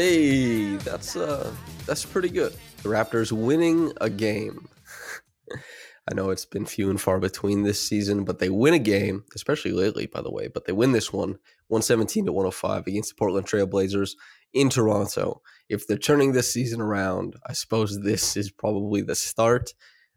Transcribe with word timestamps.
Hey, 0.00 0.76
that's 0.76 1.14
uh 1.14 1.52
that's 1.84 2.06
pretty 2.06 2.30
good. 2.30 2.54
The 2.82 2.88
Raptors 2.88 3.32
winning 3.32 3.92
a 4.00 4.08
game. 4.08 4.66
I 6.10 6.14
know 6.14 6.30
it's 6.30 6.46
been 6.46 6.64
few 6.64 6.88
and 6.88 6.98
far 6.98 7.20
between 7.20 7.64
this 7.64 7.86
season, 7.86 8.24
but 8.24 8.38
they 8.38 8.48
win 8.48 8.72
a 8.72 8.78
game, 8.78 9.24
especially 9.34 9.72
lately, 9.72 10.06
by 10.06 10.22
the 10.22 10.30
way. 10.30 10.48
But 10.48 10.64
they 10.64 10.72
win 10.72 10.92
this 10.92 11.12
one, 11.12 11.36
117 11.68 12.24
to 12.24 12.32
105 12.32 12.86
against 12.86 13.10
the 13.10 13.14
Portland 13.16 13.46
Trailblazers 13.46 14.12
in 14.54 14.70
Toronto. 14.70 15.42
If 15.68 15.86
they're 15.86 15.98
turning 15.98 16.32
this 16.32 16.50
season 16.50 16.80
around, 16.80 17.36
I 17.46 17.52
suppose 17.52 18.00
this 18.00 18.38
is 18.38 18.50
probably 18.50 19.02
the 19.02 19.14
start. 19.14 19.74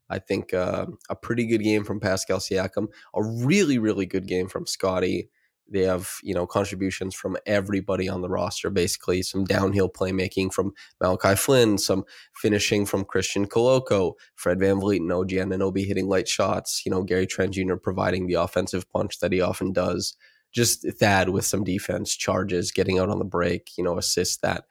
I 0.09 0.19
think 0.19 0.53
uh, 0.53 0.85
a 1.09 1.15
pretty 1.17 1.45
good 1.45 1.61
game 1.61 1.83
from 1.83 1.99
Pascal 1.99 2.39
Siakam, 2.39 2.87
a 3.13 3.21
really, 3.21 3.79
really 3.79 4.05
good 4.05 4.29
game 4.29 4.47
from 4.47 4.65
Scottie. 4.65 5.27
They 5.69 5.83
have, 5.83 6.17
you 6.21 6.33
know, 6.33 6.45
contributions 6.45 7.15
from 7.15 7.37
everybody 7.45 8.09
on 8.09 8.21
the 8.21 8.29
roster, 8.29 8.69
basically 8.69 9.21
some 9.21 9.45
downhill 9.45 9.89
playmaking 9.89 10.53
from 10.53 10.73
Malachi 11.01 11.35
Flynn, 11.35 11.77
some 11.77 12.03
finishing 12.35 12.85
from 12.85 13.05
Christian 13.05 13.47
Koloko, 13.47 14.13
Fred 14.35 14.59
VanVleet 14.59 14.97
and 14.97 15.11
OG 15.11 15.29
Anunoby 15.29 15.85
hitting 15.85 16.07
light 16.07 16.27
shots, 16.27 16.83
you 16.85 16.91
know, 16.91 17.03
Gary 17.03 17.25
Trent 17.25 17.53
Jr. 17.53 17.75
providing 17.75 18.27
the 18.27 18.35
offensive 18.35 18.89
punch 18.91 19.19
that 19.19 19.31
he 19.31 19.41
often 19.41 19.71
does. 19.71 20.15
Just 20.53 20.85
Thad 20.99 21.29
with 21.29 21.45
some 21.45 21.63
defense, 21.63 22.15
charges, 22.15 22.71
getting 22.71 22.99
out 22.99 23.09
on 23.09 23.17
the 23.17 23.25
break, 23.25 23.71
you 23.77 23.83
know, 23.83 23.97
assists 23.97 24.37
that, 24.37 24.65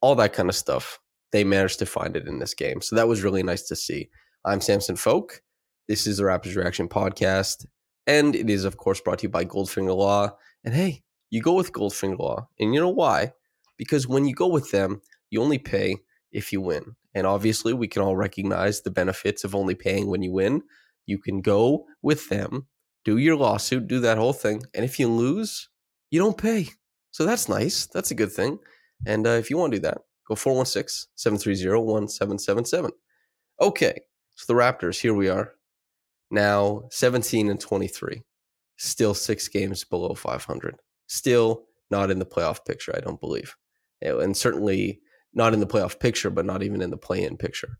all 0.00 0.14
that 0.14 0.32
kind 0.32 0.48
of 0.48 0.54
stuff. 0.54 1.00
They 1.32 1.42
managed 1.42 1.80
to 1.80 1.86
find 1.86 2.16
it 2.16 2.28
in 2.28 2.38
this 2.38 2.54
game. 2.54 2.80
So 2.80 2.94
that 2.96 3.08
was 3.08 3.22
really 3.22 3.42
nice 3.42 3.62
to 3.64 3.76
see. 3.76 4.10
I'm 4.44 4.60
Samson 4.60 4.96
Folk. 4.96 5.42
This 5.88 6.06
is 6.06 6.18
the 6.18 6.24
Raptors 6.24 6.54
Reaction 6.54 6.88
Podcast. 6.88 7.66
And 8.08 8.34
it 8.34 8.48
is, 8.48 8.64
of 8.64 8.78
course, 8.78 9.02
brought 9.02 9.18
to 9.18 9.24
you 9.24 9.28
by 9.28 9.44
Goldfinger 9.44 9.94
Law. 9.94 10.30
And 10.64 10.74
hey, 10.74 11.02
you 11.28 11.42
go 11.42 11.52
with 11.52 11.74
Goldfinger 11.74 12.18
Law. 12.18 12.48
And 12.58 12.72
you 12.72 12.80
know 12.80 12.88
why? 12.88 13.32
Because 13.76 14.08
when 14.08 14.24
you 14.24 14.34
go 14.34 14.48
with 14.48 14.70
them, 14.70 15.02
you 15.28 15.42
only 15.42 15.58
pay 15.58 15.98
if 16.32 16.50
you 16.50 16.62
win. 16.62 16.96
And 17.14 17.26
obviously, 17.26 17.74
we 17.74 17.86
can 17.86 18.00
all 18.00 18.16
recognize 18.16 18.80
the 18.80 18.90
benefits 18.90 19.44
of 19.44 19.54
only 19.54 19.74
paying 19.74 20.08
when 20.08 20.22
you 20.22 20.32
win. 20.32 20.62
You 21.04 21.18
can 21.18 21.42
go 21.42 21.84
with 22.00 22.30
them, 22.30 22.66
do 23.04 23.18
your 23.18 23.36
lawsuit, 23.36 23.86
do 23.86 24.00
that 24.00 24.16
whole 24.16 24.32
thing. 24.32 24.62
And 24.74 24.86
if 24.86 24.98
you 24.98 25.08
lose, 25.08 25.68
you 26.10 26.18
don't 26.18 26.38
pay. 26.38 26.68
So 27.10 27.26
that's 27.26 27.48
nice. 27.48 27.86
That's 27.86 28.10
a 28.10 28.14
good 28.14 28.32
thing. 28.32 28.58
And 29.06 29.26
uh, 29.26 29.30
if 29.30 29.50
you 29.50 29.58
want 29.58 29.72
to 29.72 29.78
do 29.78 29.82
that, 29.82 29.98
go 30.26 30.34
416 30.34 31.10
730 31.14 31.78
1777. 31.78 32.90
Okay. 33.60 34.00
So 34.34 34.52
the 34.52 34.58
Raptors, 34.58 35.00
here 35.00 35.14
we 35.14 35.28
are 35.28 35.52
now 36.30 36.82
17 36.90 37.48
and 37.48 37.60
23, 37.60 38.22
still 38.76 39.14
six 39.14 39.48
games 39.48 39.84
below 39.84 40.14
500, 40.14 40.76
still 41.06 41.64
not 41.90 42.10
in 42.10 42.18
the 42.18 42.26
playoff 42.26 42.64
picture, 42.64 42.94
I 42.96 43.00
don't 43.00 43.20
believe. 43.20 43.56
Eh, 44.02 44.14
and 44.14 44.36
certainly 44.36 45.00
not 45.34 45.54
in 45.54 45.60
the 45.60 45.66
playoff 45.66 45.98
picture, 45.98 46.30
but 46.30 46.44
not 46.44 46.62
even 46.62 46.82
in 46.82 46.90
the 46.90 46.96
play 46.96 47.24
in 47.24 47.36
picture. 47.36 47.78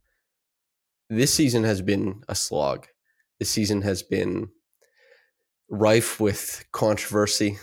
This 1.11 1.33
season 1.33 1.65
has 1.65 1.83
been 1.83 2.23
a 2.29 2.35
slog. 2.35 2.87
This 3.39 3.51
season 3.51 3.83
has 3.83 4.03
been 4.03 4.49
rife 5.71 6.21
with 6.21 6.65
controversy. 6.73 7.59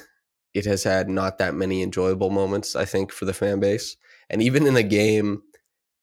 It 0.54 0.66
has 0.66 0.84
had 0.84 1.10
not 1.10 1.38
that 1.38 1.54
many 1.54 1.82
enjoyable 1.82 2.30
moments, 2.30 2.76
I 2.76 2.86
think, 2.86 3.12
for 3.12 3.26
the 3.26 3.34
fan 3.34 3.60
base. 3.60 3.98
And 4.30 4.42
even 4.42 4.66
in 4.66 4.76
a 4.76 4.84
game 4.84 5.44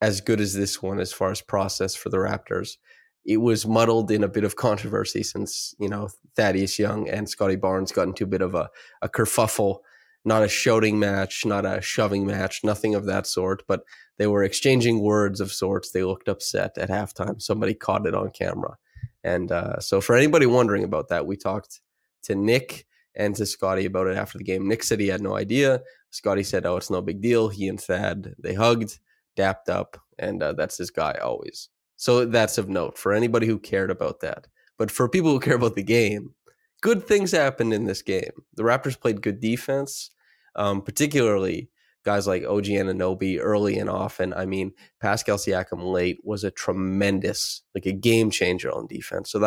as 0.00 0.20
good 0.20 0.40
as 0.40 0.54
this 0.54 0.82
one, 0.82 1.00
as 1.00 1.12
far 1.12 1.30
as 1.30 1.40
process 1.40 1.94
for 1.94 2.08
the 2.08 2.18
Raptors, 2.18 2.76
it 3.24 3.38
was 3.38 3.66
muddled 3.66 4.10
in 4.10 4.24
a 4.24 4.28
bit 4.28 4.44
of 4.44 4.56
controversy 4.56 5.22
since 5.22 5.74
you 5.78 5.88
know 5.88 6.08
Thaddeus 6.36 6.78
Young 6.78 7.08
and 7.08 7.28
Scottie 7.28 7.56
Barnes 7.56 7.92
got 7.92 8.08
into 8.08 8.24
a 8.24 8.28
bit 8.28 8.42
of 8.42 8.54
a, 8.54 8.68
a 9.00 9.08
kerfuffle, 9.08 9.78
not 10.24 10.42
a 10.42 10.48
shouting 10.48 10.98
match, 10.98 11.44
not 11.46 11.64
a 11.64 11.80
shoving 11.80 12.26
match, 12.26 12.64
nothing 12.64 12.94
of 12.94 13.06
that 13.06 13.26
sort, 13.26 13.62
but 13.66 13.84
they 14.18 14.26
were 14.26 14.42
exchanging 14.42 15.00
words 15.00 15.40
of 15.40 15.52
sorts. 15.52 15.90
They 15.90 16.04
looked 16.04 16.28
upset 16.28 16.76
at 16.78 16.90
halftime. 16.90 17.40
Somebody 17.40 17.74
caught 17.74 18.06
it 18.06 18.14
on 18.14 18.30
camera, 18.30 18.76
and 19.22 19.52
uh, 19.52 19.78
so 19.80 20.00
for 20.00 20.16
anybody 20.16 20.46
wondering 20.46 20.84
about 20.84 21.08
that, 21.08 21.26
we 21.26 21.36
talked 21.36 21.80
to 22.24 22.34
Nick 22.34 22.86
and 23.14 23.34
to 23.36 23.46
Scottie 23.46 23.86
about 23.86 24.06
it 24.06 24.16
after 24.16 24.38
the 24.38 24.44
game. 24.44 24.66
Nick 24.66 24.82
said 24.82 24.98
he 24.98 25.08
had 25.08 25.20
no 25.20 25.36
idea. 25.36 25.82
Scottie 26.10 26.42
said, 26.42 26.66
"Oh, 26.66 26.76
it's 26.76 26.90
no 26.90 27.02
big 27.02 27.20
deal." 27.20 27.48
He 27.48 27.68
and 27.68 27.80
Thad 27.80 28.34
they 28.38 28.54
hugged, 28.54 28.98
dapped 29.36 29.68
up, 29.68 29.96
and 30.18 30.42
uh, 30.42 30.54
that's 30.54 30.78
his 30.78 30.90
guy 30.90 31.18
always. 31.22 31.68
So 32.02 32.24
that's 32.24 32.58
of 32.58 32.68
note 32.68 32.98
for 32.98 33.12
anybody 33.12 33.46
who 33.46 33.60
cared 33.60 33.88
about 33.88 34.22
that. 34.22 34.48
But 34.76 34.90
for 34.90 35.08
people 35.08 35.30
who 35.30 35.38
care 35.38 35.54
about 35.54 35.76
the 35.76 35.84
game, 35.84 36.34
good 36.80 37.06
things 37.06 37.30
happened 37.30 37.72
in 37.72 37.84
this 37.84 38.02
game. 38.02 38.42
The 38.54 38.64
Raptors 38.64 38.98
played 38.98 39.22
good 39.22 39.38
defense, 39.38 40.10
um, 40.56 40.82
particularly 40.82 41.70
guys 42.04 42.26
like 42.26 42.42
OG 42.42 42.64
Anunoby 42.64 43.38
early 43.40 43.78
and 43.78 43.88
often. 43.88 44.34
I 44.34 44.46
mean, 44.46 44.72
Pascal 45.00 45.36
Siakam 45.36 45.92
late 45.92 46.18
was 46.24 46.42
a 46.42 46.50
tremendous, 46.50 47.62
like 47.72 47.86
a 47.86 47.92
game 47.92 48.32
changer 48.32 48.72
on 48.72 48.88
defense. 48.88 49.30
So 49.30 49.38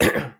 that, 0.00 0.34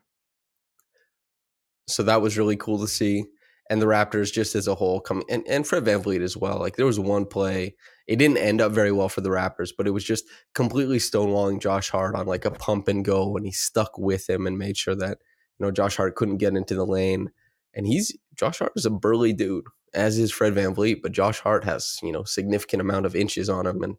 so 1.86 2.02
that 2.02 2.22
was 2.22 2.36
really 2.36 2.56
cool 2.56 2.80
to 2.80 2.88
see. 2.88 3.26
And 3.70 3.80
the 3.80 3.86
Raptors, 3.86 4.32
just 4.32 4.54
as 4.54 4.66
a 4.66 4.74
whole, 4.74 5.00
come 5.00 5.22
and, 5.30 5.46
and 5.48 5.66
Fred 5.66 5.84
VanVleet 5.84 6.20
as 6.20 6.36
well. 6.36 6.58
Like 6.58 6.76
there 6.76 6.86
was 6.86 6.98
one 6.98 7.24
play 7.24 7.74
it 8.06 8.16
didn't 8.16 8.38
end 8.38 8.60
up 8.60 8.72
very 8.72 8.92
well 8.92 9.08
for 9.08 9.20
the 9.20 9.30
Raptors, 9.30 9.70
but 9.76 9.86
it 9.86 9.92
was 9.92 10.04
just 10.04 10.24
completely 10.54 10.98
stonewalling 10.98 11.60
Josh 11.60 11.90
Hart 11.90 12.14
on 12.14 12.26
like 12.26 12.44
a 12.44 12.50
pump 12.50 12.88
and 12.88 13.04
go, 13.04 13.36
and 13.36 13.46
he 13.46 13.52
stuck 13.52 13.96
with 13.96 14.28
him 14.28 14.46
and 14.46 14.58
made 14.58 14.76
sure 14.76 14.94
that 14.96 15.18
you 15.58 15.66
know 15.66 15.70
Josh 15.70 15.96
Hart 15.96 16.16
couldn't 16.16 16.38
get 16.38 16.56
into 16.56 16.74
the 16.74 16.86
lane. 16.86 17.30
And 17.74 17.86
he's 17.86 18.16
Josh 18.36 18.58
Hart 18.58 18.72
is 18.76 18.86
a 18.86 18.90
burly 18.90 19.32
dude, 19.32 19.64
as 19.94 20.18
is 20.18 20.32
Fred 20.32 20.54
VanVleet, 20.54 21.00
but 21.02 21.12
Josh 21.12 21.40
Hart 21.40 21.64
has 21.64 21.96
you 22.02 22.12
know 22.12 22.24
significant 22.24 22.80
amount 22.80 23.06
of 23.06 23.14
inches 23.14 23.48
on 23.48 23.66
him, 23.66 23.82
and 23.82 23.96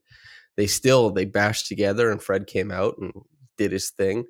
they 0.57 0.67
still 0.67 1.09
they 1.09 1.25
bashed 1.25 1.67
together, 1.67 2.11
and 2.11 2.21
Fred 2.21 2.45
came 2.45 2.71
out 2.71 2.95
and 2.99 3.13
did 3.57 3.71
his 3.71 3.89
thing. 3.89 4.25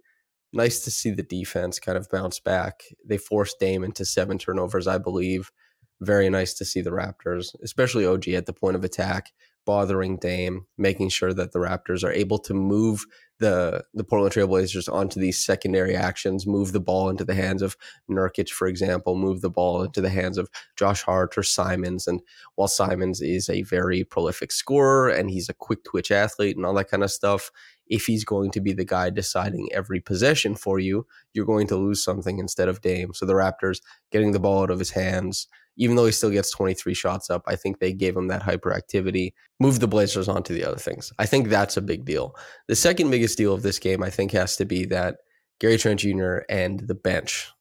Nice 0.54 0.82
to 0.82 0.92
see 0.92 1.10
the 1.10 1.24
defense 1.24 1.80
kind 1.80 1.98
of 1.98 2.08
bounce 2.12 2.40
back. 2.40 2.84
They 3.04 3.18
forced 3.18 3.60
Dame 3.60 3.84
into 3.84 4.06
seven 4.06 4.38
turnovers, 4.38 4.88
I 4.88 5.00
believe. 5.00 5.52
Very 6.00 6.30
nice 6.30 6.54
to 6.56 6.66
see 6.66 6.82
the 6.82 6.92
Raptors, 6.92 7.56
especially 7.64 8.06
OG 8.06 8.30
at 8.30 8.46
the 8.46 8.54
point 8.54 8.76
of 8.76 8.84
attack, 8.84 9.32
bothering 9.66 10.18
Dame, 10.18 10.66
making 10.78 11.10
sure 11.10 11.34
that 11.34 11.52
the 11.52 11.60
Raptors 11.60 12.04
are 12.04 12.12
able 12.12 12.38
to 12.40 12.54
move 12.54 13.06
the 13.40 13.84
the 13.94 14.04
Portland 14.04 14.34
Trailblazers 14.34 14.92
onto 14.92 15.20
these 15.20 15.44
secondary 15.44 15.96
actions, 15.96 16.48
move 16.48 16.72
the 16.72 16.80
ball 16.80 17.10
into 17.10 17.26
the 17.26 17.34
hands 17.34 17.62
of 17.62 17.76
Nurkic, 18.10 18.50
for 18.50 18.68
example, 18.68 19.16
move 19.16 19.42
the 19.42 19.50
ball 19.50 19.84
into 19.84 20.02
the 20.02 20.10
hands 20.10 20.38
of 20.38 20.50
Josh 20.76 21.04
Hart 21.04 21.38
or 21.38 21.44
Simons. 21.44 22.08
And 22.08 22.22
while 22.56 22.68
Simons 22.68 23.22
is 23.22 23.50
a 23.50 23.64
very 23.64 24.04
prolific 24.04 24.52
scorer 24.52 25.10
and 25.10 25.30
he's 25.30 25.50
a 25.50 25.54
quick 25.54 25.84
twitch 25.84 26.12
athlete 26.12 26.56
and 26.56 26.66
all 26.66 26.74
that 26.76 26.90
kind 26.90 27.04
of 27.04 27.12
stuff, 27.12 27.52
if 27.88 28.06
he's 28.06 28.24
going 28.24 28.52
to 28.52 28.62
be 28.62 28.72
the 28.72 28.86
guy 28.86 29.10
deciding 29.10 29.68
every 29.74 30.00
possession 30.00 30.56
for 30.56 30.80
you, 30.80 31.06
you're 31.34 31.46
going 31.46 31.68
to 31.68 31.76
lose 31.76 32.04
something 32.04 32.40
instead 32.40 32.70
of 32.70 32.82
Dame. 32.82 33.14
So 33.14 33.26
the 33.26 33.34
Raptors 33.34 33.82
getting 34.12 34.32
the 34.32 34.40
ball 34.40 34.64
out 34.64 34.72
of 34.72 34.80
his 34.80 34.92
hands, 34.92 35.48
even 35.78 35.96
though 35.96 36.06
he 36.06 36.12
still 36.12 36.30
gets 36.30 36.52
23 36.52 36.94
shots 36.94 37.30
up, 37.30 37.44
I 37.48 37.56
think 37.56 37.80
they 37.80 37.94
gave 37.94 38.16
him 38.16 38.28
that 38.28 38.44
hyperactivity, 38.44 39.34
moved 39.60 39.82
the 39.82 39.88
Blazers 39.88 40.28
on 40.28 40.44
to 40.44 40.54
the 40.54 40.64
other 40.64 40.78
things. 40.78 41.12
I 41.20 41.26
think 41.26 41.48
that's 41.48 41.78
a 41.78 41.82
big 41.82 42.06
deal. 42.06 42.36
The 42.68 42.76
second 42.76 43.10
biggest 43.10 43.38
deal 43.38 43.54
of 43.54 43.64
this 43.64 43.80
game, 43.80 44.04
I 44.04 44.10
think, 44.10 44.32
has 44.32 44.56
to 44.58 44.66
be 44.66 44.86
that 44.86 45.18
Gary 45.60 45.78
Trent 45.78 46.02
Jr. 46.02 46.40
and 46.50 46.80
the 46.82 46.96
bench, 46.96 47.52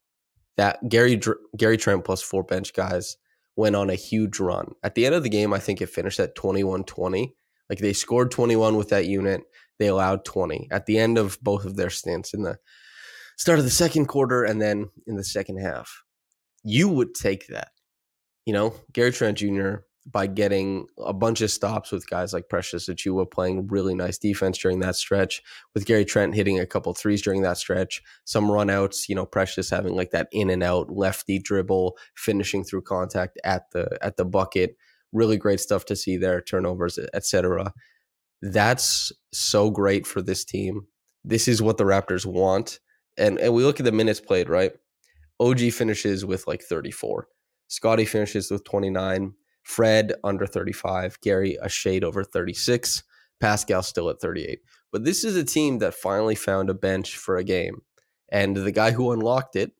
that 0.57 0.89
Gary 0.89 1.21
Gary 1.57 1.77
Trent 1.77 2.05
plus 2.05 2.23
four 2.23 2.43
bench 2.43 2.75
guys 2.75 3.17
went 3.57 3.77
on 3.77 3.91
a 3.91 3.95
huge 3.95 4.41
run. 4.41 4.73
At 4.83 4.95
the 4.95 5.07
end 5.07 5.15
of 5.15 5.23
the 5.23 5.29
game, 5.29 5.53
I 5.53 5.59
think 5.59 5.81
it 5.81 5.89
finished 5.89 6.21
at 6.21 6.35
21 6.35 6.85
20. 6.85 7.35
Like 7.71 7.79
they 7.79 7.93
scored 7.93 8.31
21 8.31 8.77
with 8.77 8.91
that 8.91 9.07
unit, 9.07 9.43
they 9.79 9.87
allowed 9.87 10.25
20 10.25 10.69
at 10.71 10.87
the 10.87 10.99
end 10.99 11.17
of 11.17 11.39
both 11.43 11.65
of 11.65 11.77
their 11.77 11.91
stints 11.91 12.35
in 12.35 12.43
the 12.43 12.59
start 13.39 13.59
of 13.59 13.65
the 13.65 13.71
second 13.71 14.07
quarter 14.07 14.45
and 14.45 14.61
then 14.61 14.91
in 15.07 15.17
the 15.17 15.25
second 15.25 15.59
half. 15.59 16.03
You 16.65 16.89
would 16.89 17.15
take 17.15 17.47
that. 17.49 17.71
You 18.47 18.53
know, 18.53 18.75
Gary 18.93 19.13
Trent 19.13 19.39
Jr. 19.39 19.77
by 20.05 20.27
getting 20.27 20.87
a 20.99 21.13
bunch 21.13 21.41
of 21.43 21.51
stops 21.51 21.93
with 21.93 22.11
guys 22.11 22.33
like 22.33 22.49
Precious 22.49 22.89
Achiuwa 22.89 23.31
playing 23.31 23.69
really 23.69 23.95
nice 23.95 24.19
defense 24.19 24.59
during 24.59 24.81
that 24.81 24.97
stretch, 24.97 25.43
with 25.75 25.87
Gary 25.87 26.05
Trent 26.05 26.35
hitting 26.35 26.59
a 26.59 26.67
couple 26.67 26.93
threes 26.95 27.23
during 27.23 27.43
that 27.43 27.59
stretch, 27.59 28.03
some 28.25 28.47
runouts, 28.47 29.09
you 29.09 29.15
know, 29.15 29.27
Precious 29.27 29.71
having 29.71 29.95
like 29.95 30.11
that 30.11 30.29
in 30.33 30.51
and 30.51 30.63
out 30.63 30.91
lefty 30.91 31.39
dribble, 31.39 31.97
finishing 32.17 32.65
through 32.65 32.83
contact 32.83 33.39
at 33.45 33.71
the 33.71 33.97
at 34.03 34.17
the 34.17 34.25
bucket. 34.25 34.77
Really 35.13 35.37
great 35.37 35.61
stuff 35.61 35.85
to 35.87 35.97
see 35.97 36.17
there, 36.17 36.41
turnovers, 36.41 36.99
etc. 37.15 37.73
That's 38.41 39.13
so 39.33 39.71
great 39.71 40.07
for 40.07 40.21
this 40.21 40.45
team. 40.45 40.87
This 41.25 41.47
is 41.47 41.63
what 41.63 41.77
the 41.77 41.85
Raptors 41.85 42.27
want. 42.27 42.81
And 43.17 43.39
and 43.39 43.55
we 43.55 43.63
look 43.63 43.79
at 43.79 43.85
the 43.85 43.93
minutes 43.93 44.21
played, 44.21 44.49
right? 44.49 44.73
OG 45.39 45.61
finishes 45.73 46.25
with 46.25 46.49
like 46.49 46.63
34. 46.63 47.29
Scottie 47.69 48.05
finishes 48.05 48.51
with 48.51 48.65
29. 48.65 49.35
Fred 49.63 50.15
under 50.25 50.47
35. 50.47 51.21
Gary 51.21 51.57
a 51.63 51.69
shade 51.69 52.05
over 52.05 52.25
36. 52.25 53.03
Pascal 53.41 53.83
still 53.83 54.11
at 54.11 54.21
38. 54.21 54.61
But 54.91 55.05
this 55.05 55.25
is 55.25 55.37
a 55.37 55.45
team 55.45 55.79
that 55.79 55.95
finally 55.95 56.35
found 56.35 56.69
a 56.69 56.75
bench 56.75 57.17
for 57.17 57.37
a 57.37 57.45
game. 57.45 57.83
And 58.31 58.57
the 58.57 58.73
guy 58.73 58.93
who 58.93 59.13
unlocked 59.13 59.57
it 59.57 59.73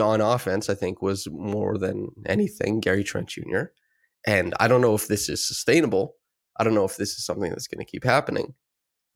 on 0.00 0.20
offense, 0.20 0.68
I 0.68 0.74
think, 0.74 1.02
was 1.02 1.28
more 1.30 1.78
than 1.78 2.08
anything 2.26 2.80
Gary 2.80 3.04
Trent 3.04 3.28
Jr. 3.28 3.64
And 4.26 4.54
I 4.58 4.68
don't 4.68 4.80
know 4.80 4.94
if 4.94 5.08
this 5.08 5.28
is 5.28 5.46
sustainable. 5.46 6.16
I 6.58 6.64
don't 6.64 6.74
know 6.74 6.84
if 6.84 6.96
this 6.96 7.10
is 7.10 7.24
something 7.24 7.50
that's 7.50 7.68
going 7.68 7.84
to 7.84 7.90
keep 7.90 8.04
happening. 8.04 8.54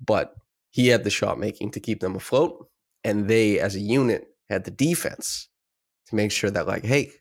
But 0.04 0.34
he 0.70 0.88
had 0.88 1.04
the 1.04 1.10
shot 1.10 1.38
making 1.38 1.72
to 1.72 1.80
keep 1.80 2.00
them 2.00 2.16
afloat. 2.16 2.68
And 3.02 3.28
they, 3.28 3.58
as 3.58 3.74
a 3.74 3.80
unit, 3.80 4.28
had 4.48 4.64
the 4.64 4.70
defense 4.70 5.48
to 6.06 6.14
make 6.14 6.32
sure 6.32 6.50
that, 6.50 6.66
like, 6.66 6.84
hey, 6.84 7.12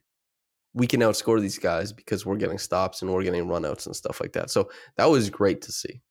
we 0.73 0.87
can 0.87 1.01
outscore 1.01 1.41
these 1.41 1.57
guys 1.57 1.91
because 1.91 2.25
we're 2.25 2.37
getting 2.37 2.57
stops 2.57 3.01
and 3.01 3.11
we're 3.11 3.23
getting 3.23 3.45
runouts 3.45 3.85
and 3.85 3.95
stuff 3.95 4.21
like 4.21 4.33
that. 4.33 4.49
So 4.49 4.69
that 4.97 5.05
was 5.05 5.29
great 5.29 5.61
to 5.63 5.71
see. 5.71 6.01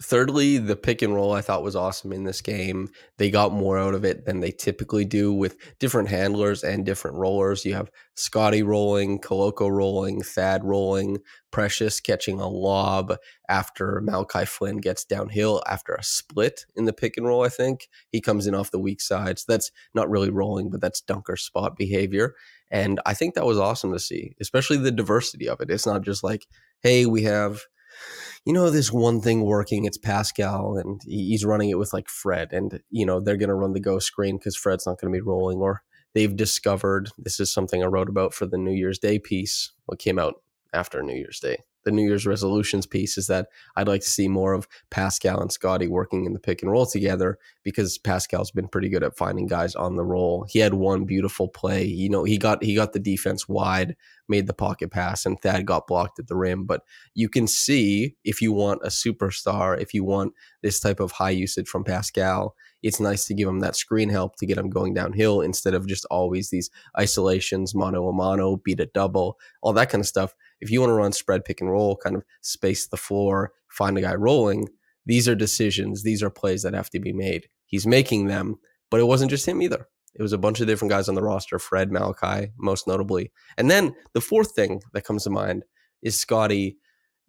Thirdly, 0.00 0.58
the 0.58 0.76
pick 0.76 1.02
and 1.02 1.12
roll 1.12 1.32
I 1.32 1.40
thought 1.40 1.64
was 1.64 1.74
awesome 1.74 2.12
in 2.12 2.22
this 2.22 2.40
game. 2.40 2.88
They 3.16 3.30
got 3.30 3.52
more 3.52 3.76
out 3.76 3.94
of 3.94 4.04
it 4.04 4.26
than 4.26 4.38
they 4.38 4.52
typically 4.52 5.04
do 5.04 5.32
with 5.32 5.56
different 5.80 6.08
handlers 6.08 6.62
and 6.62 6.86
different 6.86 7.16
rollers. 7.16 7.64
You 7.64 7.74
have 7.74 7.90
Scottie 8.14 8.62
rolling, 8.62 9.18
Koloko 9.18 9.68
rolling, 9.68 10.22
Thad 10.22 10.62
rolling, 10.62 11.18
Precious 11.50 11.98
catching 11.98 12.38
a 12.38 12.46
lob 12.46 13.16
after 13.48 14.00
Malachi 14.04 14.44
Flynn 14.44 14.76
gets 14.76 15.04
downhill 15.04 15.64
after 15.66 15.94
a 15.94 16.04
split 16.04 16.64
in 16.76 16.84
the 16.84 16.92
pick 16.92 17.16
and 17.16 17.26
roll, 17.26 17.44
I 17.44 17.48
think. 17.48 17.88
He 18.12 18.20
comes 18.20 18.46
in 18.46 18.54
off 18.54 18.70
the 18.70 18.78
weak 18.78 19.00
side. 19.00 19.40
So 19.40 19.46
that's 19.48 19.72
not 19.94 20.08
really 20.08 20.30
rolling, 20.30 20.70
but 20.70 20.80
that's 20.80 21.00
dunker 21.00 21.36
spot 21.36 21.76
behavior. 21.76 22.36
And 22.70 23.00
I 23.04 23.14
think 23.14 23.34
that 23.34 23.46
was 23.46 23.58
awesome 23.58 23.92
to 23.92 23.98
see, 23.98 24.36
especially 24.40 24.76
the 24.76 24.92
diversity 24.92 25.48
of 25.48 25.60
it. 25.60 25.70
It's 25.70 25.86
not 25.86 26.02
just 26.02 26.22
like, 26.22 26.46
hey, 26.82 27.04
we 27.06 27.24
have 27.24 27.62
you 28.44 28.52
know, 28.52 28.70
this 28.70 28.92
one 28.92 29.20
thing 29.20 29.44
working. 29.44 29.84
It's 29.84 29.98
Pascal, 29.98 30.76
and 30.76 31.00
he's 31.04 31.44
running 31.44 31.70
it 31.70 31.78
with 31.78 31.92
like 31.92 32.08
Fred, 32.08 32.52
and 32.52 32.80
you 32.90 33.06
know 33.06 33.20
they're 33.20 33.36
going 33.36 33.48
to 33.48 33.54
run 33.54 33.72
the 33.72 33.80
go 33.80 33.98
screen 33.98 34.36
because 34.36 34.56
Fred's 34.56 34.86
not 34.86 35.00
going 35.00 35.12
to 35.12 35.16
be 35.16 35.22
rolling. 35.22 35.58
Or 35.58 35.82
they've 36.14 36.34
discovered 36.34 37.10
this 37.18 37.40
is 37.40 37.52
something 37.52 37.82
I 37.82 37.86
wrote 37.86 38.08
about 38.08 38.34
for 38.34 38.46
the 38.46 38.58
New 38.58 38.72
Year's 38.72 38.98
Day 38.98 39.18
piece. 39.18 39.72
What 39.86 39.98
came 39.98 40.18
out 40.18 40.42
after 40.72 41.02
New 41.02 41.16
Year's 41.16 41.40
Day 41.40 41.58
the 41.88 41.92
New 41.94 42.06
Year's 42.06 42.26
resolutions 42.26 42.86
piece 42.86 43.16
is 43.16 43.28
that 43.28 43.48
I'd 43.74 43.88
like 43.88 44.02
to 44.02 44.08
see 44.08 44.28
more 44.28 44.52
of 44.52 44.68
Pascal 44.90 45.40
and 45.40 45.50
Scottie 45.50 45.88
working 45.88 46.26
in 46.26 46.34
the 46.34 46.38
pick 46.38 46.60
and 46.60 46.70
roll 46.70 46.84
together 46.84 47.38
because 47.64 47.96
Pascal's 47.96 48.50
been 48.50 48.68
pretty 48.68 48.90
good 48.90 49.02
at 49.02 49.16
finding 49.16 49.46
guys 49.46 49.74
on 49.74 49.96
the 49.96 50.04
roll. 50.04 50.44
He 50.46 50.58
had 50.58 50.74
one 50.74 51.06
beautiful 51.06 51.48
play. 51.48 51.84
You 51.84 52.10
know, 52.10 52.24
he 52.24 52.36
got 52.36 52.62
he 52.62 52.74
got 52.74 52.92
the 52.92 52.98
defense 52.98 53.48
wide, 53.48 53.96
made 54.28 54.46
the 54.46 54.52
pocket 54.52 54.90
pass, 54.90 55.24
and 55.24 55.40
Thad 55.40 55.64
got 55.64 55.86
blocked 55.86 56.18
at 56.18 56.26
the 56.28 56.36
rim. 56.36 56.64
But 56.64 56.82
you 57.14 57.30
can 57.30 57.46
see 57.46 58.16
if 58.22 58.42
you 58.42 58.52
want 58.52 58.82
a 58.84 58.88
superstar, 58.88 59.80
if 59.80 59.94
you 59.94 60.04
want 60.04 60.34
this 60.62 60.80
type 60.80 61.00
of 61.00 61.12
high 61.12 61.30
usage 61.30 61.68
from 61.68 61.84
Pascal, 61.84 62.54
it's 62.82 63.00
nice 63.00 63.24
to 63.26 63.34
give 63.34 63.48
him 63.48 63.60
that 63.60 63.76
screen 63.76 64.08
help 64.08 64.36
to 64.36 64.46
get 64.46 64.58
him 64.58 64.70
going 64.70 64.94
downhill 64.94 65.40
instead 65.40 65.74
of 65.74 65.86
just 65.86 66.04
always 66.10 66.50
these 66.50 66.70
isolations, 66.98 67.74
mono 67.74 68.08
a 68.08 68.12
mono, 68.12 68.56
beat 68.56 68.80
a 68.80 68.86
double, 68.86 69.38
all 69.62 69.72
that 69.72 69.90
kind 69.90 70.00
of 70.00 70.06
stuff 70.06 70.34
if 70.60 70.70
you 70.70 70.80
want 70.80 70.90
to 70.90 70.94
run 70.94 71.12
spread 71.12 71.44
pick 71.44 71.60
and 71.60 71.70
roll, 71.70 71.96
kind 71.96 72.16
of 72.16 72.24
space 72.40 72.86
the 72.86 72.96
floor, 72.96 73.52
find 73.68 73.96
a 73.98 74.00
guy 74.00 74.14
rolling, 74.14 74.68
these 75.06 75.28
are 75.28 75.34
decisions, 75.34 76.02
these 76.02 76.22
are 76.22 76.30
plays 76.30 76.62
that 76.62 76.74
have 76.74 76.90
to 76.90 77.00
be 77.00 77.12
made. 77.12 77.48
He's 77.66 77.86
making 77.86 78.26
them, 78.26 78.58
but 78.90 79.00
it 79.00 79.06
wasn't 79.06 79.30
just 79.30 79.46
him 79.46 79.62
either. 79.62 79.88
It 80.14 80.22
was 80.22 80.32
a 80.32 80.38
bunch 80.38 80.60
of 80.60 80.66
different 80.66 80.90
guys 80.90 81.08
on 81.08 81.14
the 81.14 81.22
roster, 81.22 81.58
Fred, 81.58 81.92
Malachi, 81.92 82.50
most 82.58 82.86
notably. 82.86 83.30
And 83.56 83.70
then 83.70 83.94
the 84.14 84.20
fourth 84.20 84.52
thing 84.52 84.82
that 84.92 85.04
comes 85.04 85.24
to 85.24 85.30
mind 85.30 85.64
is 86.02 86.18
Scottie 86.18 86.78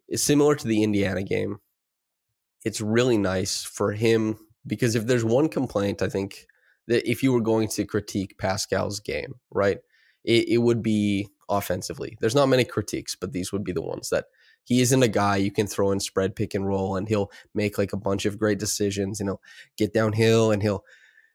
is 0.07 0.23
similar 0.23 0.55
to 0.55 0.67
the 0.67 0.81
Indiana 0.81 1.21
game. 1.21 1.59
It's 2.65 2.81
really 2.81 3.17
nice 3.17 3.63
for 3.63 3.91
him 3.91 4.39
because 4.65 4.95
if 4.95 5.05
there's 5.05 5.25
one 5.25 5.49
complaint, 5.49 6.01
I 6.01 6.09
think 6.09 6.45
that 6.87 7.09
if 7.09 7.23
you 7.23 7.31
were 7.33 7.41
going 7.41 7.67
to 7.69 7.85
critique 7.85 8.37
Pascal's 8.37 8.99
game, 8.99 9.35
right, 9.51 9.79
it, 10.23 10.49
it 10.49 10.57
would 10.57 10.83
be 10.83 11.29
offensively. 11.49 12.17
There's 12.19 12.35
not 12.35 12.47
many 12.47 12.65
critiques, 12.65 13.15
but 13.15 13.33
these 13.33 13.51
would 13.51 13.63
be 13.63 13.71
the 13.71 13.81
ones 13.81 14.09
that 14.09 14.25
he 14.63 14.81
isn't 14.81 15.03
a 15.03 15.07
guy 15.07 15.37
you 15.37 15.51
can 15.51 15.67
throw 15.67 15.91
in 15.91 15.99
spread 15.99 16.35
pick 16.35 16.53
and 16.53 16.67
roll 16.67 16.95
and 16.95 17.07
he'll 17.07 17.31
make 17.55 17.77
like 17.77 17.93
a 17.93 17.97
bunch 17.97 18.25
of 18.25 18.37
great 18.37 18.59
decisions 18.59 19.19
and 19.19 19.29
he'll 19.29 19.41
get 19.77 19.93
downhill 19.93 20.51
and 20.51 20.61
he'll 20.61 20.83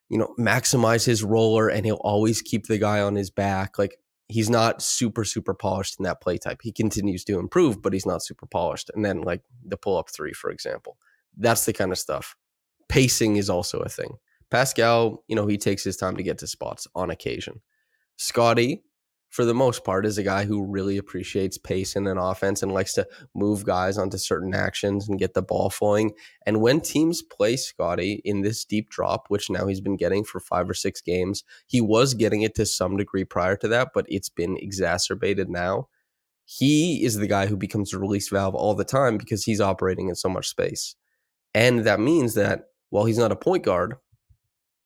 you 0.09 0.19
know 0.19 0.35
maximize 0.39 1.05
his 1.05 1.25
roller 1.25 1.69
and 1.69 1.85
he'll 1.85 1.97
always 1.97 2.43
keep 2.43 2.67
the 2.67 2.79
guy 2.79 3.01
on 3.01 3.17
his 3.17 3.31
back. 3.31 3.79
Like 3.79 3.99
he's 4.29 4.49
not 4.49 4.83
super 4.83 5.25
super 5.25 5.55
polished 5.55 5.99
in 5.99 6.05
that 6.05 6.21
play 6.21 6.39
type. 6.39 6.61
He 6.63 6.71
continues 6.71 7.25
to 7.25 7.39
improve 7.39 7.83
but 7.83 7.93
he's 7.93 8.07
not 8.07 8.23
super 8.23 8.47
polished. 8.47 8.91
And 8.95 9.05
then 9.05 9.23
like 9.23 9.43
the 9.65 9.77
pull 9.77 9.99
up 9.99 10.11
3 10.11 10.33
for 10.33 10.51
example. 10.51 10.97
That's 11.37 11.65
the 11.65 11.73
kind 11.73 11.91
of 11.91 11.99
stuff 11.99 12.37
pacing 12.89 13.37
is 13.37 13.51
also 13.51 13.81
a 13.81 13.89
thing 13.89 14.17
pascal 14.51 15.23
you 15.29 15.37
know 15.37 15.47
he 15.47 15.57
takes 15.57 15.85
his 15.85 15.97
time 15.97 16.17
to 16.17 16.23
get 16.23 16.39
to 16.39 16.47
spots 16.47 16.87
on 16.95 17.11
occasion 17.11 17.61
Scottie, 18.17 18.83
for 19.31 19.45
the 19.45 19.55
most 19.55 19.85
part, 19.85 20.07
is 20.07 20.19
a 20.19 20.23
guy 20.23 20.45
who 20.45 20.65
really 20.65 20.97
appreciates 20.97 21.59
pace 21.59 21.97
in 21.97 22.07
an 22.07 22.19
offense 22.19 22.63
and 22.63 22.71
likes 22.71 22.93
to 22.95 23.07
move 23.35 23.65
guys 23.65 23.99
onto 23.99 24.17
certain 24.17 24.55
actions 24.55 25.09
and 25.09 25.19
get 25.19 25.35
the 25.35 25.43
ball 25.43 25.71
flowing. 25.71 26.13
And 26.47 26.61
when 26.61 26.81
teams 26.81 27.23
play 27.23 27.57
Scottie 27.57 28.23
in 28.25 28.43
this 28.43 28.65
deep 28.65 28.91
drop, 28.91 29.25
which 29.29 29.51
now 29.51 29.67
he's 29.67 29.81
been 29.81 29.97
getting 29.97 30.23
for 30.23 30.39
five 30.39 30.71
or 30.71 30.75
six 30.75 31.01
games, 31.01 31.43
he 31.67 31.81
was 31.81 32.15
getting 32.15 32.43
it 32.43 32.55
to 32.55 32.67
some 32.67 32.97
degree 32.97 33.25
prior 33.25 33.57
to 33.57 33.69
that, 33.69 33.89
but 33.93 34.07
it's 34.09 34.29
been 34.29 34.57
exacerbated 34.57 35.51
now. 35.51 35.89
He 36.45 37.05
is 37.05 37.17
the 37.17 37.27
guy 37.27 37.47
who 37.47 37.57
becomes 37.57 37.91
the 37.91 37.99
release 37.99 38.29
valve 38.29 38.55
all 38.55 38.75
the 38.75 38.85
time 38.85 39.17
because 39.17 39.45
he's 39.45 39.61
operating 39.61 40.09
in 40.09 40.15
so 40.15 40.29
much 40.29 40.47
space. 40.47 40.95
And 41.55 41.81
that 41.81 41.99
means 41.99 42.35
that 42.35 42.67
while 42.91 43.05
he's 43.05 43.19
not 43.19 43.33
a 43.33 43.37
point 43.37 43.65
guard 43.65 43.95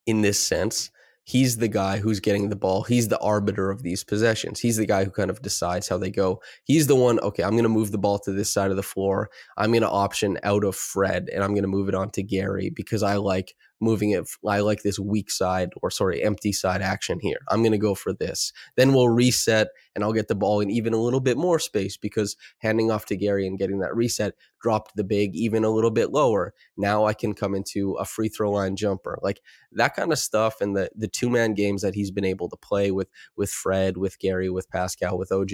in 0.07 0.23
this 0.23 0.41
sense, 0.41 0.91
he's 1.25 1.59
the 1.59 1.69
guy 1.69 1.99
who's 1.99 2.21
getting 2.21 2.49
the 2.49 2.57
ball. 2.57 2.83
He's 2.83 3.09
the 3.09 3.21
arbiter 3.21 3.71
of 3.71 3.83
these 3.83 4.03
possessions. 4.03 4.61
He's 4.61 4.79
the 4.79 4.87
guy 4.87 5.05
who 5.05 5.11
kind 5.11 5.31
of 5.31 5.43
decides 5.43 5.87
how 5.87 5.99
they 5.99 6.11
go. 6.11 6.41
He's 6.65 6.87
the 6.87 6.97
one, 6.97 7.21
okay, 7.21 7.43
I'm 7.43 7.51
going 7.51 7.65
to 7.65 7.69
move 7.69 7.93
the 7.93 7.99
ball 7.99 8.19
to 8.21 8.33
this 8.33 8.51
side 8.51 8.71
of 8.71 8.77
the 8.79 8.83
floor. 8.83 9.29
I'm 9.59 9.71
going 9.71 9.83
to 9.83 9.91
option 9.91 10.39
out 10.43 10.65
of 10.65 10.75
Fred 10.75 11.29
and 11.33 11.45
I'm 11.45 11.51
going 11.51 11.63
to 11.63 11.69
move 11.69 11.91
it 11.91 11.95
on 11.95 12.11
to 12.13 12.23
Gary 12.23 12.71
because 12.71 13.03
I 13.03 13.17
like 13.17 13.55
moving 13.81 14.11
it. 14.11 14.29
I 14.47 14.61
like 14.61 14.83
this 14.83 14.99
weak 14.99 15.31
side 15.31 15.71
or 15.83 15.91
sorry, 15.91 16.23
empty 16.23 16.53
side 16.53 16.83
action 16.83 17.19
here. 17.21 17.39
I'm 17.49 17.63
going 17.63 17.73
to 17.73 17.79
go 17.79 17.95
for 17.95 18.13
this. 18.13 18.53
Then 18.77 18.93
we'll 18.93 19.09
reset 19.09 19.69
and 19.95 20.05
I'll 20.05 20.13
get 20.13 20.29
the 20.29 20.35
ball 20.35 20.61
in 20.61 20.71
even 20.71 20.93
a 20.93 21.01
little 21.01 21.21
bit 21.21 21.37
more 21.37 21.59
space 21.59 21.97
because 21.97 22.37
handing 22.59 22.91
off 22.91 23.07
to 23.07 23.17
Gary 23.17 23.47
and 23.47 23.59
getting 23.59 23.81
that 23.81 23.95
reset 23.95 24.35
dropped 24.61 24.97
the 24.97 25.05
big 25.05 25.35
even 25.35 25.65
a 25.65 25.71
little 25.71 25.91
bit 25.91 26.11
lower. 26.11 26.55
Now 26.77 27.05
I 27.05 27.15
can 27.15 27.35
come 27.35 27.55
into 27.55 27.95
a 27.95 28.05
free 28.05 28.29
throw 28.29 28.51
line 28.53 28.77
jumper. 28.77 29.19
Like 29.23 29.41
that 29.73 29.95
kind 29.95 30.13
of 30.13 30.19
stuff 30.19 30.61
and 30.61 30.77
the 30.77 30.91
the 30.95 31.09
two 31.09 31.31
man 31.31 31.55
games 31.55 31.83
that 31.83 31.95
he's 31.95 32.11
been 32.11 32.25
able 32.25 32.49
to 32.49 32.57
play 32.57 32.91
with 32.91 33.09
with 33.37 33.51
Fred, 33.51 33.97
with 33.97 34.19
Gary, 34.19 34.51
with 34.51 34.69
Pascal, 34.71 35.19
with 35.19 35.33
OG, 35.33 35.51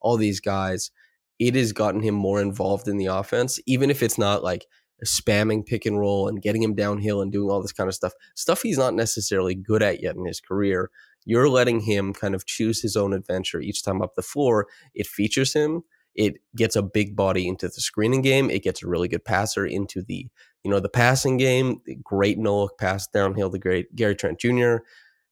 all 0.00 0.16
these 0.16 0.40
guys. 0.40 0.90
It 1.38 1.54
has 1.54 1.72
gotten 1.72 2.02
him 2.02 2.16
more 2.16 2.40
involved 2.42 2.88
in 2.88 2.96
the 2.96 3.06
offense, 3.06 3.60
even 3.64 3.90
if 3.90 4.02
it's 4.02 4.18
not 4.18 4.42
like 4.42 4.66
spamming 5.04 5.64
pick 5.64 5.86
and 5.86 5.98
roll 5.98 6.28
and 6.28 6.42
getting 6.42 6.62
him 6.62 6.74
downhill 6.74 7.20
and 7.20 7.32
doing 7.32 7.50
all 7.50 7.62
this 7.62 7.72
kind 7.72 7.88
of 7.88 7.94
stuff, 7.94 8.12
stuff 8.34 8.62
he's 8.62 8.78
not 8.78 8.94
necessarily 8.94 9.54
good 9.54 9.82
at 9.82 10.02
yet 10.02 10.16
in 10.16 10.24
his 10.24 10.40
career. 10.40 10.90
You're 11.24 11.48
letting 11.48 11.80
him 11.80 12.12
kind 12.12 12.34
of 12.34 12.46
choose 12.46 12.80
his 12.80 12.96
own 12.96 13.12
adventure 13.12 13.60
each 13.60 13.82
time 13.82 14.02
up 14.02 14.14
the 14.14 14.22
floor. 14.22 14.66
It 14.94 15.06
features 15.06 15.52
him. 15.52 15.82
It 16.14 16.38
gets 16.56 16.74
a 16.74 16.82
big 16.82 17.14
body 17.14 17.46
into 17.46 17.68
the 17.68 17.80
screening 17.80 18.22
game. 18.22 18.50
It 18.50 18.64
gets 18.64 18.82
a 18.82 18.88
really 18.88 19.08
good 19.08 19.24
passer 19.24 19.64
into 19.64 20.02
the, 20.02 20.26
you 20.64 20.70
know, 20.70 20.80
the 20.80 20.88
passing 20.88 21.36
game. 21.36 21.80
Great 22.02 22.38
no 22.38 22.62
look 22.62 22.78
pass 22.78 23.06
downhill 23.06 23.50
to 23.50 23.58
great 23.58 23.94
Gary 23.94 24.16
Trent 24.16 24.40
Jr. 24.40 24.78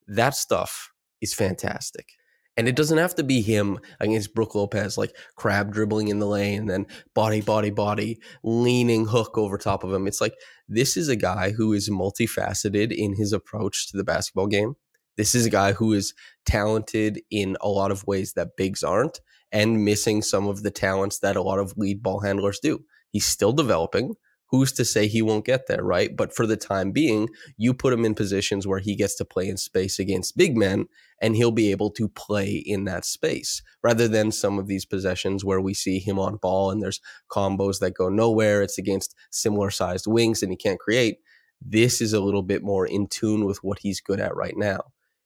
That 0.07 0.35
stuff 0.35 0.93
is 1.19 1.33
fantastic. 1.33 2.16
And 2.57 2.67
it 2.67 2.75
doesn't 2.75 2.97
have 2.97 3.13
to 3.15 3.23
be 3.23 3.41
him 3.41 3.79
against 3.99 4.33
Brook 4.33 4.55
Lopez, 4.55 4.97
like 4.97 5.15
crab 5.35 5.71
dribbling 5.71 6.07
in 6.07 6.17
the 6.17 6.25
lane 6.25 6.61
and 6.61 6.69
then 6.69 6.87
body, 7.13 7.39
body, 7.39 7.69
body, 7.69 8.19
leaning 8.43 9.05
hook 9.05 9.37
over 9.37 9.57
top 9.57 9.83
of 9.83 9.93
him. 9.93 10.07
It's 10.07 10.19
like 10.19 10.33
this 10.67 10.97
is 10.97 11.07
a 11.07 11.15
guy 11.15 11.51
who 11.51 11.73
is 11.73 11.89
multifaceted 11.89 12.91
in 12.91 13.15
his 13.15 13.31
approach 13.31 13.89
to 13.91 13.97
the 13.97 14.03
basketball 14.03 14.47
game. 14.47 14.75
This 15.17 15.35
is 15.35 15.45
a 15.45 15.51
guy 15.51 15.73
who 15.73 15.93
is 15.93 16.13
talented 16.45 17.21
in 17.29 17.57
a 17.61 17.69
lot 17.69 17.91
of 17.91 18.05
ways 18.07 18.33
that 18.33 18.57
bigs 18.57 18.83
aren't 18.83 19.19
and 19.51 19.85
missing 19.85 20.21
some 20.21 20.47
of 20.47 20.63
the 20.63 20.71
talents 20.71 21.19
that 21.19 21.35
a 21.35 21.41
lot 21.41 21.59
of 21.59 21.77
lead 21.77 22.03
ball 22.03 22.21
handlers 22.21 22.59
do. 22.59 22.83
He's 23.11 23.25
still 23.25 23.53
developing. 23.53 24.15
Who's 24.49 24.71
to 24.73 24.85
say 24.85 25.07
he 25.07 25.21
won't 25.21 25.45
get 25.45 25.67
there, 25.67 25.83
right? 25.83 26.15
But 26.15 26.33
for 26.33 26.45
the 26.47 26.55
time 26.55 26.91
being, 26.91 27.29
you 27.57 27.73
put 27.73 27.91
him 27.91 28.05
in 28.05 28.15
positions 28.15 28.65
where 28.65 28.79
he 28.79 28.95
gets 28.95 29.15
to 29.15 29.25
play 29.25 29.49
in 29.49 29.57
space 29.57 29.99
against 29.99 30.37
big 30.37 30.55
men 30.55 30.85
and 31.21 31.35
he'll 31.35 31.51
be 31.51 31.71
able 31.71 31.91
to 31.91 32.07
play 32.07 32.51
in 32.51 32.85
that 32.85 33.03
space 33.03 33.61
rather 33.83 34.07
than 34.07 34.31
some 34.31 34.57
of 34.57 34.67
these 34.67 34.85
possessions 34.85 35.43
where 35.43 35.59
we 35.59 35.73
see 35.73 35.99
him 35.99 36.17
on 36.17 36.37
ball 36.37 36.71
and 36.71 36.81
there's 36.81 37.01
combos 37.29 37.79
that 37.79 37.95
go 37.95 38.07
nowhere. 38.07 38.61
It's 38.61 38.77
against 38.77 39.15
similar 39.31 39.69
sized 39.69 40.07
wings 40.07 40.41
and 40.41 40.51
he 40.51 40.55
can't 40.55 40.79
create. 40.79 41.17
This 41.61 41.99
is 41.99 42.13
a 42.13 42.21
little 42.21 42.43
bit 42.43 42.63
more 42.63 42.85
in 42.85 43.07
tune 43.07 43.45
with 43.45 43.57
what 43.63 43.79
he's 43.79 43.99
good 43.99 44.19
at 44.21 44.35
right 44.35 44.55
now. 44.55 44.79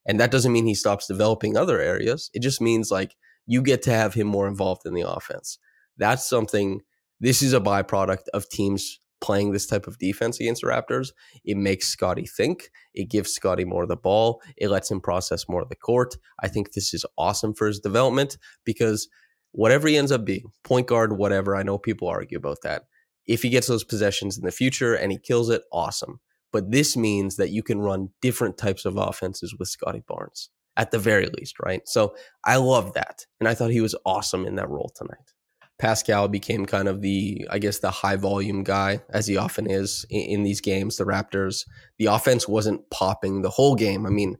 And 0.05 0.19
that 0.19 0.31
doesn't 0.31 0.53
mean 0.53 0.65
he 0.65 0.73
stops 0.73 1.05
developing 1.05 1.55
other 1.55 1.79
areas. 1.79 2.31
It 2.33 2.41
just 2.41 2.61
means 2.61 2.89
like 2.89 3.15
you 3.45 3.61
get 3.61 3.83
to 3.83 3.91
have 3.91 4.15
him 4.15 4.27
more 4.27 4.47
involved 4.47 4.85
in 4.85 4.95
the 4.95 5.07
offense. 5.07 5.59
That's 5.97 6.27
something, 6.27 6.81
this 7.19 7.43
is 7.43 7.53
a 7.53 7.59
byproduct 7.59 8.29
of 8.33 8.49
teams 8.49 8.99
playing 9.21 9.51
this 9.51 9.67
type 9.67 9.87
of 9.87 9.97
defense 9.99 10.39
against 10.39 10.61
the 10.61 10.67
Raptors. 10.67 11.11
It 11.45 11.55
makes 11.55 11.87
Scottie 11.87 12.25
think. 12.25 12.71
It 12.93 13.09
gives 13.09 13.31
Scottie 13.31 13.65
more 13.65 13.83
of 13.83 13.89
the 13.89 13.95
ball. 13.95 14.41
It 14.57 14.69
lets 14.69 14.91
him 14.91 14.99
process 14.99 15.47
more 15.47 15.61
of 15.61 15.69
the 15.69 15.75
court. 15.75 16.17
I 16.41 16.47
think 16.47 16.73
this 16.73 16.93
is 16.93 17.05
awesome 17.17 17.53
for 17.53 17.67
his 17.67 17.79
development 17.79 18.37
because 18.65 19.07
whatever 19.51 19.87
he 19.87 19.97
ends 19.97 20.11
up 20.11 20.25
being, 20.25 20.51
point 20.63 20.87
guard, 20.87 21.17
whatever, 21.17 21.55
I 21.55 21.63
know 21.63 21.77
people 21.77 22.07
argue 22.07 22.37
about 22.37 22.61
that. 22.63 22.83
If 23.27 23.43
he 23.43 23.49
gets 23.49 23.67
those 23.67 23.83
possessions 23.83 24.37
in 24.37 24.43
the 24.43 24.51
future 24.51 24.95
and 24.95 25.11
he 25.11 25.17
kills 25.17 25.49
it, 25.49 25.61
awesome. 25.71 26.19
But 26.51 26.71
this 26.71 26.97
means 26.97 27.37
that 27.37 27.51
you 27.51 27.63
can 27.63 27.79
run 27.79 28.09
different 28.21 28.57
types 28.57 28.85
of 28.85 28.97
offenses 28.97 29.55
with 29.57 29.69
Scottie 29.69 30.03
Barnes 30.05 30.49
at 30.75 30.91
the 30.91 30.99
very 30.99 31.27
least, 31.27 31.55
right? 31.63 31.87
So 31.87 32.15
I 32.43 32.57
love 32.57 32.93
that. 32.93 33.25
And 33.39 33.47
I 33.47 33.53
thought 33.53 33.71
he 33.71 33.81
was 33.81 33.95
awesome 34.05 34.45
in 34.45 34.55
that 34.55 34.69
role 34.69 34.91
tonight. 34.95 35.33
Pascal 35.81 36.27
became 36.27 36.67
kind 36.67 36.87
of 36.87 37.01
the, 37.01 37.47
I 37.49 37.57
guess, 37.57 37.79
the 37.79 37.89
high 37.89 38.15
volume 38.15 38.63
guy, 38.63 39.01
as 39.09 39.25
he 39.25 39.35
often 39.35 39.67
is 39.67 40.05
in, 40.11 40.21
in, 40.21 40.43
these 40.43 40.61
games. 40.61 40.97
The 40.97 41.05
Raptors, 41.05 41.65
the 41.97 42.05
offense 42.05 42.47
wasn't 42.47 42.87
popping 42.91 43.41
the 43.41 43.49
whole 43.49 43.73
game. 43.73 44.05
I 44.05 44.11
mean, 44.11 44.37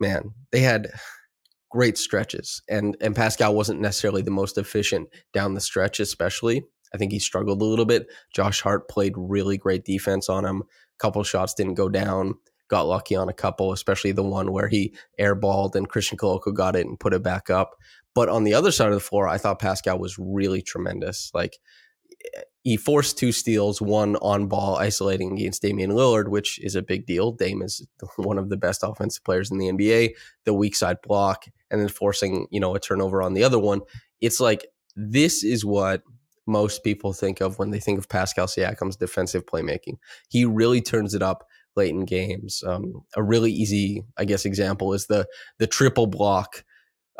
man, 0.00 0.32
they 0.52 0.60
had 0.60 0.90
great 1.70 1.98
stretches, 1.98 2.62
and 2.66 2.96
and 3.02 3.14
Pascal 3.14 3.54
wasn't 3.54 3.82
necessarily 3.82 4.22
the 4.22 4.30
most 4.30 4.56
efficient 4.56 5.10
down 5.34 5.52
the 5.52 5.60
stretch, 5.60 6.00
especially. 6.00 6.64
I 6.94 6.96
think 6.96 7.12
he 7.12 7.18
struggled 7.18 7.60
a 7.60 7.66
little 7.66 7.84
bit. 7.84 8.06
Josh 8.34 8.62
Hart 8.62 8.88
played 8.88 9.12
really 9.16 9.58
great 9.58 9.84
defense 9.84 10.30
on 10.30 10.46
him. 10.46 10.62
A 10.62 10.98
couple 10.98 11.22
shots 11.24 11.52
didn't 11.52 11.74
go 11.74 11.90
down. 11.90 12.36
Got 12.70 12.86
lucky 12.86 13.16
on 13.16 13.28
a 13.28 13.34
couple, 13.34 13.72
especially 13.72 14.12
the 14.12 14.22
one 14.22 14.52
where 14.52 14.68
he 14.68 14.94
airballed 15.20 15.74
and 15.74 15.88
Christian 15.88 16.16
Koloko 16.16 16.54
got 16.54 16.76
it 16.76 16.86
and 16.86 16.98
put 16.98 17.12
it 17.12 17.22
back 17.22 17.50
up. 17.50 17.74
But 18.14 18.28
on 18.28 18.44
the 18.44 18.54
other 18.54 18.70
side 18.70 18.88
of 18.88 18.94
the 18.94 19.00
floor, 19.00 19.28
I 19.28 19.38
thought 19.38 19.58
Pascal 19.58 19.98
was 19.98 20.18
really 20.18 20.62
tremendous. 20.62 21.30
Like 21.34 21.58
he 22.62 22.76
forced 22.76 23.18
two 23.18 23.32
steals, 23.32 23.80
one 23.80 24.16
on 24.16 24.46
ball 24.46 24.76
isolating 24.76 25.32
against 25.32 25.62
Damian 25.62 25.90
Lillard, 25.90 26.28
which 26.28 26.58
is 26.60 26.76
a 26.76 26.82
big 26.82 27.06
deal. 27.06 27.32
Dame 27.32 27.62
is 27.62 27.86
one 28.16 28.38
of 28.38 28.50
the 28.50 28.56
best 28.56 28.82
offensive 28.84 29.24
players 29.24 29.50
in 29.50 29.58
the 29.58 29.68
NBA. 29.68 30.10
The 30.44 30.54
weak 30.54 30.76
side 30.76 30.98
block, 31.02 31.46
and 31.70 31.80
then 31.80 31.88
forcing 31.88 32.46
you 32.50 32.60
know 32.60 32.74
a 32.74 32.80
turnover 32.80 33.22
on 33.22 33.34
the 33.34 33.44
other 33.44 33.58
one. 33.58 33.80
It's 34.20 34.40
like 34.40 34.66
this 34.94 35.42
is 35.42 35.64
what 35.64 36.02
most 36.46 36.82
people 36.82 37.12
think 37.12 37.40
of 37.40 37.58
when 37.58 37.70
they 37.70 37.80
think 37.80 37.98
of 37.98 38.08
Pascal 38.08 38.46
Siakam's 38.46 38.96
defensive 38.96 39.46
playmaking. 39.46 39.96
He 40.28 40.44
really 40.44 40.80
turns 40.80 41.14
it 41.14 41.22
up 41.22 41.46
late 41.76 41.90
in 41.90 42.04
games. 42.04 42.62
Um, 42.66 43.02
a 43.16 43.22
really 43.22 43.52
easy, 43.52 44.04
I 44.16 44.24
guess, 44.24 44.44
example 44.44 44.92
is 44.92 45.06
the 45.06 45.26
the 45.58 45.66
triple 45.66 46.06
block 46.06 46.64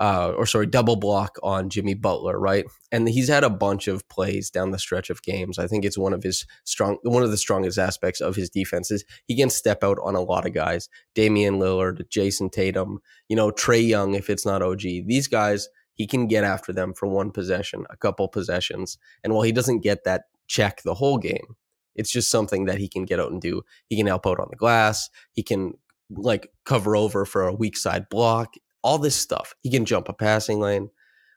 uh, 0.00 0.33
or 0.35 0.47
sorry, 0.47 0.66
double 0.66 0.97
block 0.97 1.37
on 1.42 1.69
Jimmy 1.69 1.92
Butler, 1.92 2.40
right? 2.40 2.64
And 2.90 3.07
he's 3.07 3.28
had 3.28 3.45
a 3.45 3.50
bunch 3.50 3.87
of 3.87 4.09
plays 4.09 4.49
down 4.49 4.71
the 4.71 4.78
stretch 4.78 5.11
of 5.11 5.23
games. 5.23 5.59
I 5.59 5.66
think 5.66 5.85
it's 5.85 5.99
one 5.99 6.14
of 6.14 6.23
his 6.23 6.47
strong, 6.64 6.97
one 7.02 7.23
of 7.23 7.30
the 7.30 7.37
strongest 7.37 7.78
aspects 7.78 8.23
of 8.23 8.35
his 8.35 8.49
defense 8.49 8.90
is 8.90 9.04
he 9.26 9.37
can 9.37 9.50
step 9.50 9.85
out 9.85 9.99
on 10.02 10.14
a 10.14 10.23
lot 10.23 10.47
of 10.47 10.54
guys. 10.54 10.88
Damian 11.14 11.57
Lillard, 11.57 12.09
Jayson 12.09 12.50
Tatum, 12.50 13.00
you 13.28 13.37
know, 13.37 13.50
Trae 13.50 13.87
Young, 13.87 14.14
if 14.14 14.30
it's 14.30 14.47
not 14.47 14.62
OG. 14.62 14.80
These 14.80 15.28
guys, 15.28 15.69
he 15.92 16.07
can 16.07 16.26
get 16.26 16.45
after 16.45 16.73
them 16.73 16.95
for 16.95 17.07
one 17.07 17.30
possession, 17.30 17.85
a 17.90 17.97
couple 17.99 18.26
possessions. 18.26 18.97
And 19.23 19.35
while 19.35 19.42
he 19.42 19.52
doesn't 19.52 19.80
get 19.80 20.04
that 20.04 20.23
check 20.47 20.80
the 20.83 20.95
whole 20.95 21.19
game, 21.19 21.57
it's 21.94 22.11
just 22.11 22.30
something 22.30 22.66
that 22.66 22.78
he 22.78 22.88
can 22.88 23.04
get 23.04 23.20
out 23.20 23.32
and 23.32 23.40
do. 23.40 23.62
He 23.88 23.97
can 23.97 24.06
help 24.06 24.26
out 24.26 24.40
on 24.40 24.49
the 24.50 24.56
glass. 24.56 25.11
He 25.32 25.42
can 25.42 25.75
like 26.11 26.50
cover 26.64 26.97
over 26.97 27.25
for 27.25 27.47
a 27.47 27.54
weak 27.54 27.76
side 27.76 28.09
block 28.09 28.54
all 28.82 28.99
this 28.99 29.16
stuff. 29.16 29.54
He 29.62 29.70
can 29.70 29.85
jump 29.85 30.09
a 30.09 30.12
passing 30.12 30.61
lane. 30.61 30.90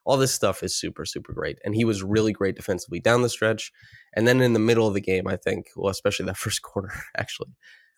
All 0.05 0.17
this 0.17 0.33
stuff 0.33 0.63
is 0.63 0.75
super, 0.75 1.05
super 1.05 1.33
great. 1.33 1.59
And 1.63 1.75
he 1.75 1.85
was 1.85 2.03
really 2.03 2.33
great 2.33 2.55
defensively 2.55 2.99
down 2.99 3.21
the 3.21 3.29
stretch. 3.29 3.71
And 4.13 4.27
then 4.27 4.41
in 4.41 4.53
the 4.53 4.59
middle 4.59 4.87
of 4.87 4.93
the 4.93 5.01
game, 5.01 5.27
I 5.27 5.37
think, 5.37 5.67
well, 5.75 5.91
especially 5.91 6.25
that 6.25 6.37
first 6.45 6.61
quarter, 6.61 6.91
actually, 7.17 7.51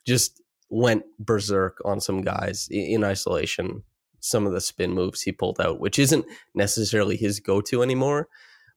just 0.05 0.41
went 0.69 1.03
berserk 1.19 1.77
on 1.85 1.99
some 1.99 2.21
guys 2.21 2.67
in 2.69 3.03
isolation. 3.03 3.83
Some 4.19 4.47
of 4.47 4.53
the 4.53 4.61
spin 4.61 4.91
moves 4.91 5.21
he 5.21 5.31
pulled 5.31 5.59
out, 5.59 5.79
which 5.79 5.99
isn't 5.99 6.25
necessarily 6.53 7.17
his 7.17 7.39
go 7.39 7.61
to 7.61 7.81
anymore. 7.81 8.27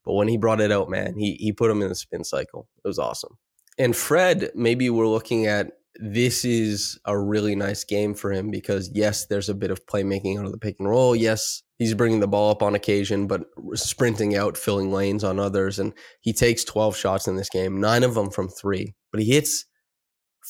But 0.05 0.15
when 0.15 0.29
he 0.29 0.39
brought 0.39 0.61
it 0.61 0.73
out, 0.73 0.89
man, 0.89 1.15
he, 1.19 1.35
he 1.35 1.53
put 1.53 1.71
him 1.71 1.83
in 1.83 1.89
the 1.89 1.95
spin 1.95 2.25
cycle. 2.25 2.69
It 2.83 2.89
was 2.89 2.99
awesome. 2.99 3.37
And 3.79 3.97
Fred, 3.97 4.51
maybe 4.55 4.91
we're 4.91 5.07
looking 5.07 5.47
at 5.47 5.73
this 6.01 6.45
is 6.45 6.99
a 7.05 7.19
really 7.19 7.57
nice 7.57 7.85
game 7.85 8.15
for 8.15 8.33
him 8.33 8.51
because 8.51 8.91
yes, 8.95 9.27
there's 9.27 9.49
a 9.49 9.55
bit 9.55 9.71
of 9.71 9.85
playmaking 9.87 10.39
out 10.39 10.47
of 10.47 10.53
the 10.53 10.59
pick 10.59 10.77
and 10.79 10.89
roll. 10.89 11.15
Yes, 11.15 11.63
he's 11.79 11.95
bringing 11.95 12.21
the 12.21 12.29
ball 12.29 12.51
up 12.51 12.63
on 12.63 12.75
occasion, 12.75 13.27
but 13.27 13.45
sprinting 13.75 14.37
out, 14.37 14.57
filling 14.57 14.93
lanes 14.93 15.25
on 15.25 15.41
others. 15.41 15.79
And 15.79 15.93
he 16.21 16.33
takes 16.33 16.65
12 16.65 16.97
shots 16.97 17.27
in 17.27 17.37
this 17.37 17.49
game, 17.49 17.81
nine 17.81 18.05
of 18.05 18.15
them 18.15 18.31
from 18.31 18.49
three, 18.49 18.95
but 19.11 19.21
he 19.21 19.33
hits 19.33 19.65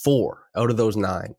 four 0.04 0.44
out 0.56 0.70
of 0.70 0.76
those 0.76 0.96
nine. 0.96 1.34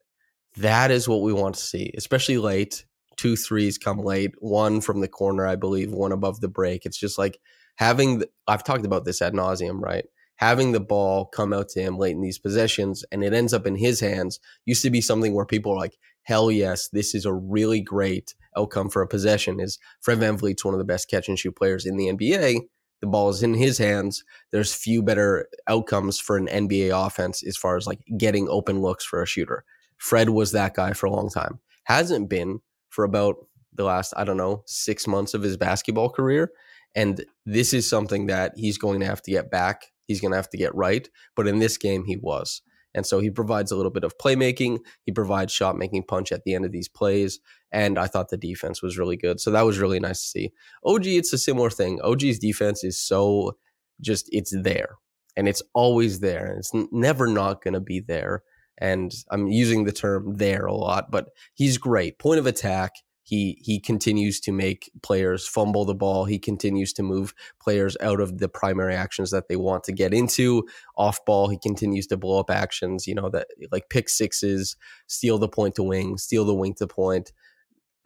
That 0.58 0.92
is 0.92 1.08
what 1.08 1.22
we 1.22 1.34
want 1.34 1.56
to 1.56 1.62
see, 1.62 1.94
especially 1.96 2.38
late. 2.38 2.86
Two 3.18 3.36
threes 3.36 3.78
come 3.78 4.00
late, 4.00 4.32
one 4.40 4.82
from 4.82 5.02
the 5.02 5.08
corner, 5.08 5.46
I 5.46 5.56
believe, 5.56 5.92
one 5.92 6.14
above 6.14 6.40
the 6.40 6.48
break. 6.48 6.86
It's 6.86 6.98
just 6.98 7.18
like 7.18 7.38
having, 7.76 8.20
the, 8.20 8.30
I've 8.48 8.64
talked 8.64 8.86
about 8.86 9.06
this 9.06 9.22
ad 9.22 9.34
nauseum, 9.34 9.82
right? 9.82 10.06
Having 10.40 10.72
the 10.72 10.80
ball 10.80 11.26
come 11.26 11.52
out 11.52 11.68
to 11.68 11.82
him 11.82 11.98
late 11.98 12.16
in 12.16 12.22
these 12.22 12.40
possessions 12.40 13.04
and 13.12 13.26
it 13.26 13.34
ends 13.34 13.54
up 13.54 13.68
in 13.68 13.76
his 13.76 14.00
hands 14.00 14.40
used 14.66 14.82
to 14.82 14.90
be 14.90 15.02
something 15.02 15.34
where 15.34 15.46
people 15.46 15.74
are 15.74 15.78
like, 15.78 15.98
hell 16.24 16.50
yes, 16.50 16.88
this 16.94 17.14
is 17.14 17.26
a 17.26 17.34
really 17.34 17.82
great 17.82 18.34
outcome 18.56 18.90
for 18.90 19.02
a 19.02 19.08
possession. 19.08 19.60
Is 19.60 19.78
Fred 20.00 20.20
Van 20.20 20.38
VanVleet's 20.38 20.64
one 20.64 20.74
of 20.74 20.78
the 20.78 20.86
best 20.86 21.10
catch 21.10 21.28
and 21.28 21.38
shoot 21.38 21.58
players 21.58 21.86
in 21.86 21.98
the 21.98 22.06
NBA. 22.06 22.62
The 23.02 23.08
ball 23.08 23.28
is 23.28 23.44
in 23.44 23.54
his 23.54 23.78
hands. 23.78 24.24
There's 24.52 24.74
few 24.74 25.04
better 25.04 25.50
outcomes 25.68 26.22
for 26.22 26.38
an 26.38 26.48
NBA 26.48 26.92
offense 27.06 27.44
as 27.44 27.58
far 27.58 27.76
as 27.76 27.86
like 27.86 28.00
getting 28.18 28.48
open 28.48 28.80
looks 28.80 29.04
for 29.04 29.22
a 29.22 29.28
shooter. 29.28 29.66
Fred 29.98 30.30
was 30.30 30.54
that 30.54 30.74
guy 30.74 30.94
for 30.94 31.08
a 31.08 31.12
long 31.12 31.30
time. 31.30 31.60
Hasn't 31.84 32.30
been 32.30 32.62
for 32.88 33.04
about 33.04 33.36
the 33.74 33.84
last, 33.84 34.14
I 34.16 34.24
don't 34.24 34.38
know, 34.38 34.64
six 34.68 35.06
months 35.06 35.34
of 35.34 35.42
his 35.42 35.58
basketball 35.58 36.10
career. 36.10 36.54
And 36.96 37.26
this 37.46 37.74
is 37.74 37.90
something 37.90 38.28
that 38.28 38.54
he's 38.56 38.78
going 38.78 39.02
to 39.02 39.06
have 39.06 39.22
to 39.24 39.32
get 39.32 39.52
back 39.52 39.92
he's 40.10 40.20
going 40.20 40.32
to 40.32 40.38
have 40.38 40.50
to 40.50 40.58
get 40.58 40.76
right. 40.76 41.08
But 41.38 41.48
in 41.48 41.60
this 41.60 41.78
game, 41.78 42.04
he 42.04 42.18
was. 42.18 42.62
And 42.94 43.06
so 43.06 43.20
he 43.20 43.30
provides 43.30 43.72
a 43.72 43.76
little 43.76 43.92
bit 43.92 44.04
of 44.04 44.18
playmaking. 44.18 44.80
He 45.06 45.12
provides 45.12 45.54
shot 45.54 45.78
making 45.78 46.04
punch 46.04 46.32
at 46.32 46.44
the 46.44 46.56
end 46.56 46.66
of 46.66 46.72
these 46.72 46.88
plays. 46.88 47.40
And 47.72 48.00
I 48.00 48.08
thought 48.08 48.30
the 48.30 48.38
defense 48.38 48.82
was 48.82 48.98
really 48.98 49.16
good. 49.16 49.40
So 49.40 49.52
that 49.52 49.66
was 49.66 49.78
really 49.78 50.00
nice 50.00 50.22
to 50.22 50.28
see. 50.28 50.52
OG, 50.84 51.06
it's 51.06 51.32
a 51.32 51.38
similar 51.38 51.70
thing. 51.70 52.02
OG's 52.02 52.40
defense 52.40 52.84
is 52.84 53.00
so 53.00 53.58
just, 54.02 54.28
it's 54.32 54.54
there 54.60 54.96
and 55.38 55.48
it's 55.48 55.62
always 55.76 56.20
there. 56.20 56.48
And 56.48 56.58
it's 56.58 56.72
never 56.92 57.28
not 57.28 57.64
going 57.64 57.76
to 57.76 57.80
be 57.80 58.00
there. 58.00 58.44
And 58.80 59.14
I'm 59.30 59.48
using 59.48 59.84
the 59.84 59.92
term 59.92 60.38
there 60.38 60.66
a 60.66 60.74
lot, 60.74 61.12
but 61.12 61.30
he's 61.54 61.78
great. 61.78 62.18
Point 62.18 62.40
of 62.40 62.48
attack. 62.48 62.94
He 63.30 63.60
he 63.62 63.80
continues 63.80 64.40
to 64.40 64.52
make 64.52 64.90
players 65.04 65.48
fumble 65.48 65.86
the 65.86 65.94
ball. 65.94 66.26
He 66.26 66.40
continues 66.40 66.94
to 66.94 67.04
move 67.04 67.36
players 67.62 67.96
out 68.02 68.20
of 68.20 68.40
the 68.40 68.50
primary 68.50 68.96
actions 68.96 69.30
that 69.30 69.48
they 69.48 69.56
want 69.56 69.84
to 69.84 69.92
get 69.92 70.16
into. 70.16 70.68
Off 70.98 71.24
ball, 71.26 71.48
he 71.48 71.60
continues 71.60 72.08
to 72.08 72.18
blow 72.18 72.40
up 72.40 72.50
actions. 72.50 73.06
You 73.06 73.14
know 73.14 73.30
that 73.30 73.46
like 73.72 73.90
pick 73.90 74.10
sixes, 74.10 74.76
steal 75.06 75.38
the 75.38 75.48
point 75.48 75.76
to 75.76 75.84
wing, 75.84 76.18
steal 76.18 76.44
the 76.44 76.56
wing 76.56 76.74
to 76.80 76.88
point. 76.88 77.32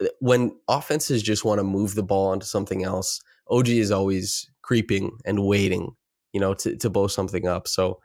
Uh, 0.02 0.08
when 0.20 0.54
offenses 0.68 1.22
just 1.22 1.42
want 1.42 1.58
to 1.58 1.64
move 1.64 1.94
the 1.94 2.02
ball 2.02 2.26
onto 2.26 2.44
something 2.44 2.84
else, 2.84 3.18
OG 3.48 3.68
is 3.70 3.90
always 3.90 4.50
creeping 4.60 5.10
and 5.24 5.46
waiting, 5.46 5.96
you 6.34 6.40
know, 6.40 6.52
to 6.52 6.76
to 6.76 6.90
blow 6.90 7.06
something 7.06 7.48
up. 7.48 7.66
So 7.66 7.98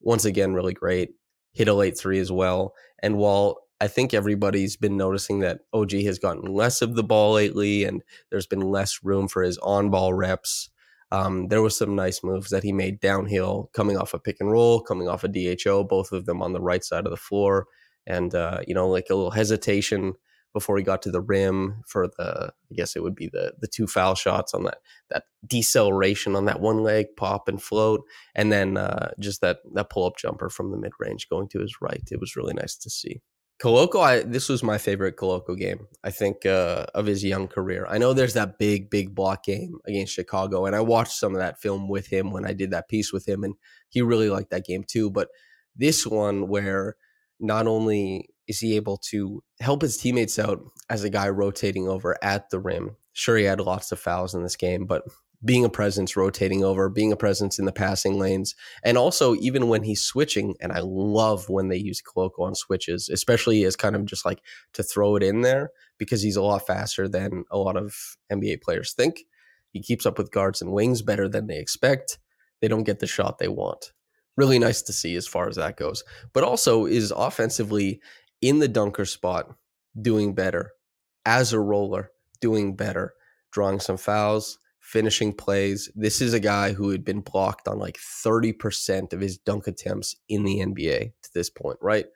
once 0.00 0.24
again, 0.24 0.54
really 0.54 0.74
great. 0.74 1.10
Hit 1.52 1.66
a 1.66 1.74
late 1.74 1.98
three 1.98 2.20
as 2.20 2.30
well. 2.30 2.74
And 3.02 3.16
while 3.16 3.58
I 3.80 3.88
think 3.88 4.12
everybody's 4.12 4.76
been 4.76 4.96
noticing 4.96 5.40
that 5.40 5.60
OG 5.72 5.92
has 6.04 6.18
gotten 6.18 6.52
less 6.52 6.82
of 6.82 6.94
the 6.94 7.02
ball 7.02 7.32
lately, 7.32 7.84
and 7.84 8.02
there's 8.30 8.46
been 8.46 8.60
less 8.60 9.02
room 9.02 9.26
for 9.26 9.42
his 9.42 9.58
on-ball 9.58 10.12
reps. 10.12 10.68
Um, 11.12 11.48
there 11.48 11.62
was 11.62 11.76
some 11.76 11.96
nice 11.96 12.22
moves 12.22 12.50
that 12.50 12.62
he 12.62 12.72
made 12.72 13.00
downhill, 13.00 13.70
coming 13.72 13.96
off 13.96 14.14
a 14.14 14.18
pick 14.18 14.36
and 14.40 14.50
roll, 14.50 14.80
coming 14.80 15.08
off 15.08 15.24
a 15.24 15.28
DHO, 15.28 15.84
both 15.84 16.12
of 16.12 16.26
them 16.26 16.42
on 16.42 16.52
the 16.52 16.60
right 16.60 16.84
side 16.84 17.06
of 17.06 17.10
the 17.10 17.16
floor, 17.16 17.66
and 18.06 18.34
uh, 18.34 18.60
you 18.66 18.74
know, 18.74 18.88
like 18.88 19.06
a 19.10 19.14
little 19.14 19.32
hesitation 19.32 20.14
before 20.52 20.76
he 20.76 20.82
got 20.82 21.00
to 21.02 21.10
the 21.10 21.20
rim 21.20 21.82
for 21.86 22.08
the 22.18 22.52
I 22.70 22.74
guess 22.74 22.96
it 22.96 23.02
would 23.02 23.14
be 23.14 23.28
the 23.28 23.54
the 23.60 23.68
two 23.68 23.86
foul 23.86 24.14
shots 24.14 24.52
on 24.52 24.64
that 24.64 24.78
that 25.10 25.24
deceleration 25.46 26.34
on 26.34 26.44
that 26.46 26.60
one 26.60 26.82
leg 26.82 27.06
pop 27.16 27.48
and 27.48 27.62
float 27.62 28.02
and 28.34 28.50
then 28.50 28.76
uh, 28.76 29.12
just 29.20 29.40
that 29.42 29.58
that 29.74 29.90
pull 29.90 30.06
up 30.06 30.16
jumper 30.16 30.48
from 30.48 30.70
the 30.70 30.76
mid 30.76 30.92
range 30.98 31.28
going 31.28 31.48
to 31.48 31.60
his 31.60 31.76
right. 31.80 32.02
It 32.10 32.20
was 32.20 32.36
really 32.36 32.54
nice 32.54 32.76
to 32.78 32.90
see. 32.90 33.20
Koloko, 33.60 34.00
I, 34.00 34.20
this 34.20 34.48
was 34.48 34.62
my 34.62 34.78
favorite 34.78 35.16
Koloko 35.16 35.56
game. 35.56 35.86
I 36.02 36.10
think 36.10 36.46
uh, 36.46 36.86
of 36.94 37.04
his 37.04 37.22
young 37.22 37.46
career. 37.46 37.86
I 37.90 37.98
know 37.98 38.14
there's 38.14 38.32
that 38.32 38.58
big, 38.58 38.88
big 38.88 39.14
block 39.14 39.44
game 39.44 39.78
against 39.86 40.14
Chicago, 40.14 40.64
and 40.64 40.74
I 40.74 40.80
watched 40.80 41.12
some 41.12 41.34
of 41.34 41.40
that 41.40 41.60
film 41.60 41.86
with 41.86 42.06
him 42.06 42.30
when 42.30 42.46
I 42.46 42.54
did 42.54 42.70
that 42.70 42.88
piece 42.88 43.12
with 43.12 43.28
him, 43.28 43.44
and 43.44 43.54
he 43.90 44.00
really 44.00 44.30
liked 44.30 44.50
that 44.50 44.64
game 44.64 44.82
too. 44.82 45.10
But 45.10 45.28
this 45.76 46.06
one, 46.06 46.48
where 46.48 46.96
not 47.38 47.66
only 47.66 48.30
is 48.48 48.60
he 48.60 48.76
able 48.76 48.96
to 49.10 49.42
help 49.60 49.82
his 49.82 49.98
teammates 49.98 50.38
out 50.38 50.62
as 50.88 51.04
a 51.04 51.10
guy 51.10 51.28
rotating 51.28 51.86
over 51.86 52.16
at 52.22 52.48
the 52.48 52.58
rim, 52.58 52.96
sure 53.12 53.36
he 53.36 53.44
had 53.44 53.60
lots 53.60 53.92
of 53.92 54.00
fouls 54.00 54.34
in 54.34 54.42
this 54.42 54.56
game, 54.56 54.86
but 54.86 55.02
being 55.44 55.64
a 55.64 55.70
presence 55.70 56.16
rotating 56.16 56.62
over, 56.62 56.88
being 56.88 57.12
a 57.12 57.16
presence 57.16 57.58
in 57.58 57.64
the 57.64 57.72
passing 57.72 58.18
lanes, 58.18 58.54
and 58.84 58.98
also 58.98 59.34
even 59.36 59.68
when 59.68 59.82
he's 59.82 60.02
switching. 60.02 60.54
And 60.60 60.72
I 60.72 60.80
love 60.82 61.48
when 61.48 61.68
they 61.68 61.78
use 61.78 62.02
Koloko 62.02 62.40
on 62.40 62.54
switches, 62.54 63.08
especially 63.08 63.64
as 63.64 63.76
kind 63.76 63.96
of 63.96 64.04
just 64.04 64.24
like 64.24 64.42
to 64.74 64.82
throw 64.82 65.16
it 65.16 65.22
in 65.22 65.40
there 65.40 65.70
because 65.98 66.22
he's 66.22 66.36
a 66.36 66.42
lot 66.42 66.66
faster 66.66 67.08
than 67.08 67.44
a 67.50 67.58
lot 67.58 67.76
of 67.76 68.16
NBA 68.30 68.62
players 68.62 68.92
think. 68.92 69.24
He 69.70 69.80
keeps 69.80 70.04
up 70.04 70.18
with 70.18 70.32
guards 70.32 70.60
and 70.60 70.72
wings 70.72 71.00
better 71.00 71.28
than 71.28 71.46
they 71.46 71.58
expect. 71.58 72.18
They 72.60 72.68
don't 72.68 72.84
get 72.84 72.98
the 72.98 73.06
shot 73.06 73.38
they 73.38 73.48
want. 73.48 73.92
Really 74.36 74.58
nice 74.58 74.82
to 74.82 74.92
see 74.92 75.16
as 75.16 75.26
far 75.26 75.48
as 75.48 75.56
that 75.56 75.76
goes. 75.76 76.04
But 76.32 76.44
also 76.44 76.86
is 76.86 77.12
offensively 77.16 78.00
in 78.42 78.58
the 78.58 78.68
dunker 78.68 79.04
spot 79.04 79.54
doing 80.00 80.34
better, 80.34 80.72
as 81.24 81.52
a 81.52 81.60
roller 81.60 82.10
doing 82.40 82.74
better, 82.74 83.14
drawing 83.52 83.80
some 83.80 83.96
fouls 83.96 84.58
finishing 84.90 85.32
plays. 85.32 85.88
This 85.94 86.20
is 86.20 86.34
a 86.34 86.40
guy 86.40 86.72
who 86.72 86.90
had 86.90 87.04
been 87.04 87.20
blocked 87.20 87.68
on 87.68 87.78
like 87.78 87.96
30% 87.96 89.12
of 89.12 89.20
his 89.20 89.38
dunk 89.38 89.68
attempts 89.68 90.16
in 90.28 90.42
the 90.42 90.58
NBA 90.58 91.12
to 91.22 91.30
this 91.32 91.48
point, 91.48 91.78
right? 91.80 92.06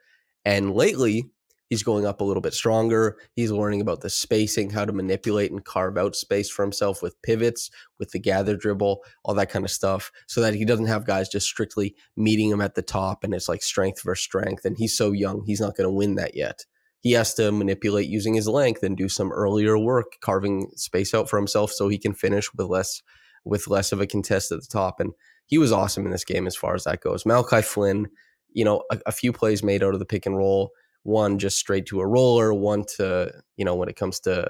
And 0.44 0.74
lately, 0.74 1.30
he's 1.70 1.84
going 1.84 2.04
up 2.04 2.20
a 2.20 2.24
little 2.24 2.40
bit 2.40 2.52
stronger. 2.52 3.16
He's 3.36 3.52
learning 3.52 3.80
about 3.80 4.00
the 4.00 4.10
spacing, 4.10 4.70
how 4.70 4.84
to 4.84 4.92
manipulate 4.92 5.52
and 5.52 5.64
carve 5.64 5.96
out 5.96 6.16
space 6.16 6.50
for 6.50 6.62
himself 6.62 7.00
with 7.00 7.20
pivots, 7.22 7.70
with 8.00 8.10
the 8.10 8.18
gather 8.18 8.56
dribble, 8.56 9.04
all 9.22 9.34
that 9.34 9.50
kind 9.50 9.64
of 9.64 9.70
stuff, 9.70 10.10
so 10.26 10.40
that 10.40 10.54
he 10.54 10.64
doesn't 10.64 10.86
have 10.86 11.06
guys 11.06 11.28
just 11.28 11.46
strictly 11.46 11.94
meeting 12.16 12.50
him 12.50 12.60
at 12.60 12.74
the 12.74 12.82
top 12.82 13.22
and 13.22 13.34
it's 13.34 13.48
like 13.48 13.62
strength 13.62 14.02
versus 14.02 14.24
strength. 14.24 14.64
And 14.64 14.76
he's 14.76 14.96
so 14.96 15.12
young, 15.12 15.44
he's 15.46 15.60
not 15.60 15.76
going 15.76 15.88
to 15.88 15.94
win 15.94 16.16
that 16.16 16.34
yet 16.34 16.64
he 17.04 17.12
has 17.12 17.34
to 17.34 17.52
manipulate 17.52 18.08
using 18.08 18.32
his 18.32 18.48
length 18.48 18.82
and 18.82 18.96
do 18.96 19.10
some 19.10 19.30
earlier 19.30 19.76
work 19.76 20.16
carving 20.22 20.70
space 20.74 21.12
out 21.12 21.28
for 21.28 21.36
himself 21.36 21.70
so 21.70 21.86
he 21.86 21.98
can 21.98 22.14
finish 22.14 22.52
with 22.54 22.66
less 22.66 23.02
with 23.44 23.68
less 23.68 23.92
of 23.92 24.00
a 24.00 24.06
contest 24.06 24.50
at 24.50 24.60
the 24.60 24.66
top. 24.66 25.00
And 25.00 25.12
he 25.44 25.58
was 25.58 25.70
awesome 25.70 26.06
in 26.06 26.12
this 26.12 26.24
game 26.24 26.46
as 26.46 26.56
far 26.56 26.74
as 26.74 26.84
that 26.84 27.02
goes. 27.02 27.26
Malachi 27.26 27.60
flynn 27.60 28.08
you 28.54 28.64
know 28.64 28.82
a, 28.90 28.98
a 29.06 29.12
few 29.12 29.32
plays 29.34 29.62
made 29.62 29.84
out 29.84 29.92
of 29.92 30.00
the 30.00 30.06
pick 30.06 30.24
and 30.24 30.36
roll 30.36 30.70
one 31.02 31.38
just 31.38 31.58
straight 31.58 31.84
to 31.86 32.00
a 32.00 32.06
roller 32.06 32.54
one 32.54 32.84
to 32.96 33.30
you 33.58 33.66
know 33.66 33.74
when 33.74 33.90
it 33.90 33.96
comes 33.96 34.18
to 34.20 34.48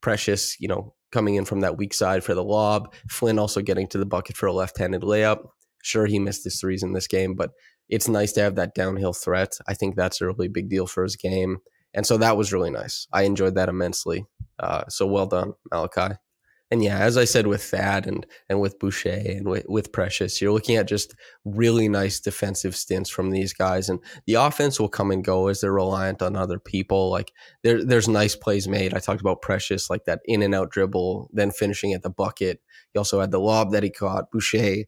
precious 0.00 0.60
you 0.60 0.66
know 0.66 0.94
coming 1.12 1.36
in 1.36 1.44
from 1.44 1.60
that 1.60 1.78
weak 1.78 1.94
side 1.94 2.24
for 2.24 2.34
the 2.34 2.42
lob. 2.42 2.92
Flynn 3.08 3.38
also 3.38 3.62
getting 3.62 3.86
to 3.86 3.98
the 3.98 4.06
bucket 4.06 4.36
for 4.36 4.46
a 4.46 4.52
left-handed 4.52 5.02
layup. 5.02 5.44
Sure 5.84 6.06
he 6.06 6.18
missed 6.18 6.42
his 6.42 6.58
threes 6.58 6.82
in 6.82 6.94
this 6.94 7.06
game 7.06 7.36
but 7.36 7.52
it's 7.88 8.08
nice 8.08 8.32
to 8.32 8.40
have 8.40 8.56
that 8.56 8.74
downhill 8.74 9.12
threat. 9.12 9.52
I 9.68 9.74
think 9.74 9.94
that's 9.94 10.20
a 10.20 10.26
really 10.26 10.48
big 10.48 10.68
deal 10.68 10.88
for 10.88 11.04
his 11.04 11.14
game 11.14 11.58
and 11.94 12.06
so 12.06 12.16
that 12.18 12.36
was 12.36 12.52
really 12.52 12.70
nice. 12.70 13.06
I 13.12 13.22
enjoyed 13.22 13.54
that 13.54 13.68
immensely. 13.68 14.26
Uh, 14.58 14.84
so 14.88 15.06
well 15.06 15.26
done, 15.26 15.54
Malachi. 15.70 16.16
And 16.72 16.82
yeah, 16.82 17.00
as 17.00 17.18
I 17.18 17.26
said 17.26 17.46
with 17.46 17.62
Thad 17.62 18.06
and 18.06 18.24
and 18.48 18.58
with 18.58 18.78
Boucher 18.78 19.22
and 19.26 19.46
with, 19.46 19.66
with 19.68 19.92
Precious, 19.92 20.40
you're 20.40 20.54
looking 20.54 20.76
at 20.76 20.88
just 20.88 21.14
really 21.44 21.86
nice 21.86 22.18
defensive 22.18 22.74
stints 22.74 23.10
from 23.10 23.28
these 23.28 23.52
guys. 23.52 23.90
And 23.90 24.00
the 24.26 24.34
offense 24.34 24.80
will 24.80 24.88
come 24.88 25.10
and 25.10 25.22
go 25.22 25.48
as 25.48 25.60
they're 25.60 25.70
reliant 25.70 26.22
on 26.22 26.34
other 26.34 26.58
people. 26.58 27.10
Like 27.10 27.30
there, 27.62 27.84
there's 27.84 28.08
nice 28.08 28.34
plays 28.34 28.68
made. 28.68 28.94
I 28.94 29.00
talked 29.00 29.20
about 29.20 29.42
Precious, 29.42 29.90
like 29.90 30.06
that 30.06 30.20
in 30.24 30.40
and 30.40 30.54
out 30.54 30.70
dribble, 30.70 31.28
then 31.34 31.50
finishing 31.50 31.92
at 31.92 32.02
the 32.02 32.08
bucket. 32.08 32.62
He 32.94 32.98
also 32.98 33.20
had 33.20 33.32
the 33.32 33.38
lob 33.40 33.72
that 33.72 33.82
he 33.82 33.90
caught. 33.90 34.30
Boucher 34.30 34.84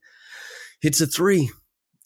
hits 0.81 1.03
a 1.03 1.07
three 1.07 1.51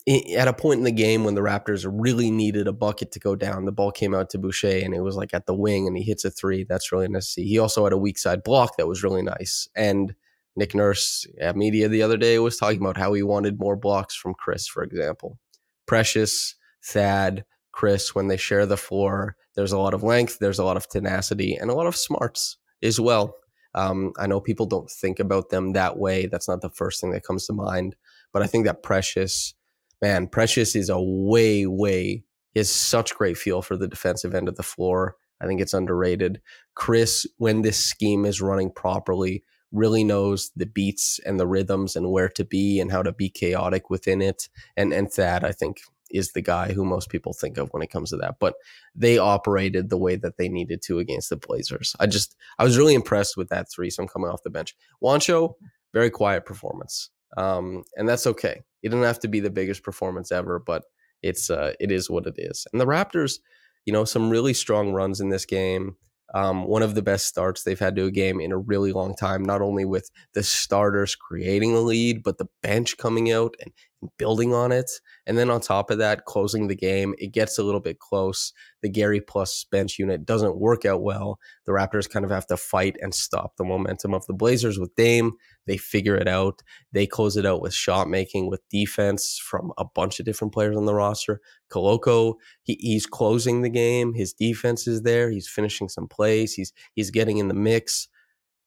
at 0.09 0.49
a 0.49 0.53
point 0.53 0.79
in 0.79 0.85
the 0.85 0.91
game 0.91 1.25
when 1.25 1.35
the 1.35 1.43
Raptors 1.43 1.87
really 1.91 2.31
needed 2.31 2.67
a 2.67 2.73
bucket 2.73 3.13
to 3.13 3.21
go 3.21 3.37
down, 3.37 3.65
the 3.65 3.73
ball 3.73 3.91
came 3.91 4.15
out 4.15 4.31
to 4.31 4.39
Boucher 4.39 4.81
and 4.85 4.95
it 4.95 5.03
was 5.03 5.17
like 5.17 5.35
at 5.35 5.47
the 5.47 5.55
wing 5.55 5.87
and 5.87 5.97
he 5.97 6.03
hits 6.03 6.25
a 6.25 6.31
three. 6.31 6.65
That's 6.65 6.93
really 6.93 7.09
nice 7.09 7.27
to 7.27 7.33
see. 7.33 7.49
He 7.49 7.59
also 7.59 7.85
had 7.85 7.93
a 7.93 7.99
weak 7.99 8.19
side 8.19 8.43
block 8.43 8.77
that 8.77 8.87
was 8.87 9.03
really 9.03 9.23
nice. 9.23 9.69
And 9.77 10.15
Nick 10.57 10.75
Nurse 10.75 11.27
at 11.41 11.57
media 11.57 11.89
the 11.89 12.03
other 12.03 12.17
day 12.17 12.39
was 12.39 12.57
talking 12.57 12.81
about 12.81 12.97
how 12.97 13.13
he 13.13 13.23
wanted 13.23 13.61
more 13.61 13.77
blocks 13.77 14.15
from 14.15 14.35
Chris, 14.35 14.67
for 14.67 14.83
example. 14.83 15.39
Precious, 15.87 16.55
Thad, 16.85 17.45
Chris, 17.73 18.15
when 18.15 18.29
they 18.29 18.37
share 18.37 18.67
the 18.67 18.77
floor, 18.77 19.37
there's 19.55 19.73
a 19.73 19.79
lot 19.79 19.95
of 19.95 20.03
length, 20.03 20.39
there's 20.41 20.59
a 20.59 20.65
lot 20.65 20.77
of 20.77 20.89
tenacity, 20.89 21.55
and 21.55 21.71
a 21.71 21.75
lot 21.75 21.87
of 21.87 21.97
smarts 21.97 22.57
as 22.83 22.99
well. 22.99 23.37
Um, 23.75 24.13
I 24.19 24.27
know 24.27 24.41
people 24.41 24.67
don't 24.67 24.91
think 24.91 25.21
about 25.21 25.51
them 25.51 25.75
that 25.75 25.99
way. 25.99 26.27
That's 26.27 26.49
not 26.49 26.61
the 26.61 26.71
first 26.71 27.01
thing 27.01 27.13
that 27.13 27.25
comes 27.25 27.47
to 27.47 27.53
mind. 27.53 27.95
But 28.33 28.43
I 28.43 28.47
think 28.47 28.65
that 28.67 28.83
Precious 28.83 29.55
man, 30.01 30.27
Precious 30.27 30.77
is 30.77 30.89
a 30.89 31.01
way, 31.01 31.67
way, 31.67 32.25
he 32.53 32.61
has 32.61 32.71
such 32.71 33.15
great 33.15 33.37
feel 33.37 33.63
for 33.63 33.77
the 33.77 33.89
defensive 33.89 34.35
end 34.35 34.49
of 34.49 34.57
the 34.57 34.63
floor. 34.63 35.17
I 35.41 35.47
think 35.47 35.61
it's 35.61 35.75
underrated. 35.75 36.41
Chris, 36.75 37.27
when 37.37 37.63
this 37.63 37.79
scheme 37.79 38.25
is 38.25 38.41
running 38.41 38.71
properly, 38.71 39.45
really 39.71 40.03
knows 40.03 40.51
the 40.57 40.67
beats 40.67 41.21
and 41.27 41.39
the 41.39 41.47
rhythms 41.47 41.95
and 41.95 42.11
where 42.11 42.29
to 42.31 42.45
be 42.45 42.81
and 42.81 42.91
how 42.91 43.03
to 43.03 43.13
be 43.13 43.29
chaotic 43.29 43.91
within 43.91 44.23
it. 44.23 44.49
And 44.77 44.93
and 44.93 45.11
Thad, 45.11 45.45
I 45.45 45.53
think, 45.53 45.81
is 46.11 46.33
the 46.33 46.43
guy 46.43 46.73
who 46.73 46.85
most 46.85 47.11
people 47.11 47.33
think 47.33 47.59
of 47.59 47.69
when 47.71 47.83
it 47.83 47.91
comes 47.91 48.11
to 48.11 48.17
that. 48.17 48.37
But 48.41 48.55
they 48.95 49.19
operated 49.19 49.91
the 49.91 49.99
way 49.99 50.17
that 50.17 50.39
they 50.39 50.49
needed 50.49 50.83
to 50.83 50.99
against 50.99 51.29
the 51.29 51.37
Blazers. 51.37 51.95
I 52.01 52.07
just 52.07 52.35
I 52.59 52.65
was 52.65 52.79
really 52.79 52.95
impressed 52.95 53.37
with 53.37 53.51
that 53.51 53.71
threesome 53.71 54.09
coming 54.09 54.31
off 54.31 54.43
the 54.43 54.51
bench. 54.51 54.75
Juancho, 55.03 55.55
very 55.93 56.11
quiet 56.11 56.47
performance. 56.47 57.11
Um, 57.37 57.85
and 57.97 58.09
that's 58.09 58.27
okay. 58.27 58.63
It 58.83 58.91
didn't 58.91 59.05
have 59.05 59.21
to 59.21 59.29
be 59.29 59.41
the 59.41 59.51
biggest 59.51 59.83
performance 59.83 60.33
ever, 60.33 60.59
but 60.59 60.85
it's 61.23 61.51
uh, 61.51 61.73
it 61.81 61.91
is 61.91 62.09
what 62.11 62.27
it 62.27 62.35
is. 62.39 62.67
And 62.73 62.81
the 62.81 62.87
Raptors, 62.87 63.39
you 63.85 63.93
know, 63.93 64.05
some 64.05 64.31
really 64.31 64.55
strong 64.55 64.93
runs 64.93 65.21
in 65.21 65.31
this 65.31 65.45
game. 65.45 65.97
Um, 66.35 66.67
one 66.67 66.83
of 66.83 66.95
the 66.95 67.01
best 67.01 67.27
starts 67.27 67.63
they've 67.63 67.79
had 67.79 67.97
to 67.97 68.05
a 68.05 68.11
game 68.11 68.39
in 68.39 68.53
a 68.53 68.59
really 68.59 68.93
long 68.93 69.15
time, 69.15 69.43
not 69.43 69.63
only 69.63 69.87
with 69.87 70.11
the 70.35 70.43
starters 70.43 71.17
creating 71.17 71.75
a 71.75 71.81
lead, 71.81 72.23
but 72.23 72.37
the 72.37 72.49
bench 72.63 72.99
coming 72.99 73.33
out 73.33 73.55
and, 73.61 73.73
building 74.19 74.55
on 74.55 74.73
it. 74.73 74.91
And 75.27 75.37
then 75.37 75.51
on 75.51 75.61
top 75.61 75.91
of 75.91 75.99
that, 75.99 76.25
closing 76.25 76.69
the 76.69 76.77
game, 76.77 77.15
it 77.19 77.33
gets 77.33 77.59
a 77.59 77.63
little 77.63 77.81
bit 77.81 77.99
close. 77.99 78.53
The 78.83 78.89
Gary 78.89 79.21
plus 79.21 79.65
bench 79.71 79.99
unit 79.99 80.25
doesn't 80.25 80.59
work 80.59 80.85
out 80.85 81.03
well. 81.03 81.39
The 81.67 81.73
Raptors 81.73 82.09
kind 82.09 82.25
of 82.25 82.31
have 82.31 82.47
to 82.47 82.57
fight 82.57 82.97
and 83.01 83.15
stop 83.15 83.57
the 83.57 83.65
momentum 83.65 84.15
of 84.15 84.27
the 84.27 84.35
Blazers 84.35 84.79
with 84.79 84.95
Dame. 84.95 85.33
They 85.67 85.77
figure 85.77 86.15
it 86.15 86.29
out. 86.29 86.63
They 86.93 87.07
close 87.07 87.37
it 87.37 87.45
out 87.45 87.61
with 87.61 87.75
shot 87.75 88.09
making, 88.09 88.49
with 88.49 88.67
defense 88.71 89.39
from 89.43 89.73
a 89.79 89.85
bunch 89.85 90.21
of 90.21 90.27
different 90.27 90.55
players 90.55 90.77
on 90.77 90.87
the 90.87 90.95
roster. 90.95 91.41
Koloko, 91.71 92.35
he, 92.63 92.77
he's 92.81 93.07
closing 93.07 93.63
the 93.63 93.69
game. 93.69 94.15
His 94.15 94.33
defense 94.33 94.87
is 94.87 95.03
there. 95.03 95.31
He's 95.31 95.49
finishing 95.49 95.89
some 95.89 96.09
plays. 96.09 96.55
He's 96.55 96.73
he's 96.95 97.11
getting 97.11 97.39
in 97.39 97.49
the 97.49 97.55
mix 97.55 98.09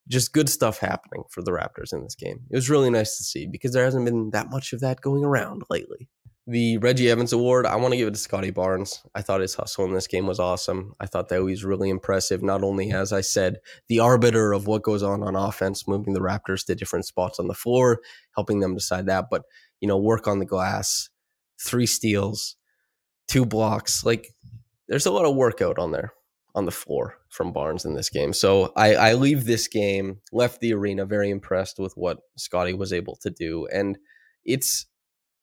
just 0.08 0.34
good 0.34 0.50
stuff 0.50 0.80
happening 0.80 1.24
for 1.30 1.42
the 1.42 1.52
Raptors 1.52 1.94
in 1.94 2.04
this 2.04 2.16
game. 2.16 2.42
It 2.50 2.56
was 2.56 2.70
really 2.70 2.90
nice 2.90 3.18
to 3.18 3.24
see 3.24 3.48
because 3.48 3.72
there 3.72 3.86
hasn't 3.86 4.06
been 4.06 4.32
that 4.32 4.50
much 4.50 4.74
of 4.74 4.80
that 4.82 5.02
going 5.02 5.24
around 5.24 5.64
lately. 5.70 6.10
The 6.48 6.80
Reggie 6.80 7.10
Evans 7.10 7.34
Award, 7.34 7.68
I 7.68 7.76
want 7.76 7.94
to 7.94 7.98
give 7.98 8.08
it 8.08 8.16
to 8.16 8.20
Scottie 8.20 8.50
Barnes. 8.50 9.04
I 9.14 9.22
thought 9.22 9.42
his 9.42 9.54
hustle 9.54 9.86
in 9.86 9.94
this 9.94 10.08
game 10.08 10.26
was 10.26 10.40
awesome. 10.40 10.96
I 11.00 11.06
thought 11.06 11.30
that 11.30 11.36
he 11.36 11.42
was 11.42 11.64
really 11.64 11.90
impressive, 11.90 12.42
not 12.42 12.64
only, 12.64 12.92
as 12.92 13.14
I 13.14 13.22
said, 13.22 13.58
the 13.88 14.00
arbiter 14.00 14.52
of 14.52 14.66
what 14.66 14.82
goes 14.82 15.04
on 15.04 15.22
on 15.22 15.36
offense, 15.36 15.88
moving 15.88 16.14
the 16.14 16.20
Raptors 16.20 16.66
to 16.66 16.76
different 16.76 17.06
spots 17.06 17.40
on 17.40 17.48
the 17.48 17.54
floor, 17.54 18.02
helping 18.36 18.60
them 18.60 18.74
decide 18.74 19.06
that, 19.06 19.28
but, 19.30 19.44
you 19.82 19.88
know, 19.88 19.98
work 19.98 20.28
on 20.28 20.40
the 20.40 20.46
glass, 20.46 21.10
three 21.64 21.86
steals, 21.86 22.56
two 23.28 23.46
blocks. 23.46 24.04
Like, 24.04 24.34
there's 24.88 25.06
a 25.06 25.12
lot 25.12 25.26
of 25.26 25.36
workout 25.36 25.78
on 25.78 25.92
there 25.92 26.12
on 26.54 26.66
the 26.66 26.72
floor 26.72 27.18
from 27.30 27.54
Barnes 27.54 27.86
in 27.86 27.94
this 27.94 28.10
game. 28.10 28.34
So 28.34 28.74
I, 28.76 28.96
I 28.96 29.14
leave 29.14 29.46
this 29.46 29.68
game, 29.68 30.22
left 30.32 30.60
the 30.60 30.74
arena 30.74 31.06
very 31.06 31.30
impressed 31.30 31.80
with 31.80 31.94
what 31.96 32.20
Scottie 32.38 32.74
was 32.74 32.92
able 32.92 33.16
to 33.18 33.30
do. 33.30 33.68
And 33.68 33.98
it's 34.44 34.86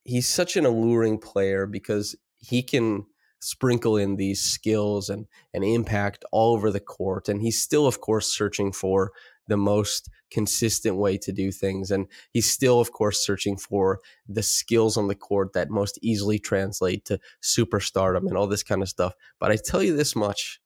he's 0.04 0.28
such 0.28 0.56
an 0.56 0.66
alluring 0.66 1.18
player 1.18 1.66
because 1.66 2.16
he 2.38 2.62
can 2.62 3.06
sprinkle 3.40 3.96
in 3.96 4.16
these 4.16 4.40
skills 4.40 5.08
and, 5.08 5.26
and 5.54 5.64
impact 5.64 6.24
all 6.32 6.54
over 6.54 6.70
the 6.70 6.80
court. 6.80 7.28
And 7.28 7.40
he's 7.40 7.60
still, 7.60 7.86
of 7.86 8.00
course, 8.00 8.26
searching 8.26 8.72
for 8.72 9.12
the 9.46 9.56
most 9.56 10.10
consistent 10.30 10.96
way 10.96 11.16
to 11.18 11.32
do 11.32 11.50
things. 11.50 11.90
And 11.90 12.06
he's 12.32 12.50
still, 12.50 12.80
of 12.80 12.92
course, 12.92 13.24
searching 13.24 13.56
for 13.56 14.00
the 14.28 14.42
skills 14.42 14.96
on 14.96 15.08
the 15.08 15.14
court 15.14 15.52
that 15.54 15.70
most 15.70 15.98
easily 16.02 16.38
translate 16.38 17.04
to 17.06 17.18
superstardom 17.42 18.26
and 18.26 18.36
all 18.36 18.46
this 18.46 18.62
kind 18.62 18.82
of 18.82 18.88
stuff. 18.88 19.14
But 19.38 19.50
I 19.50 19.56
tell 19.56 19.82
you 19.82 19.96
this 19.96 20.14
much 20.14 20.60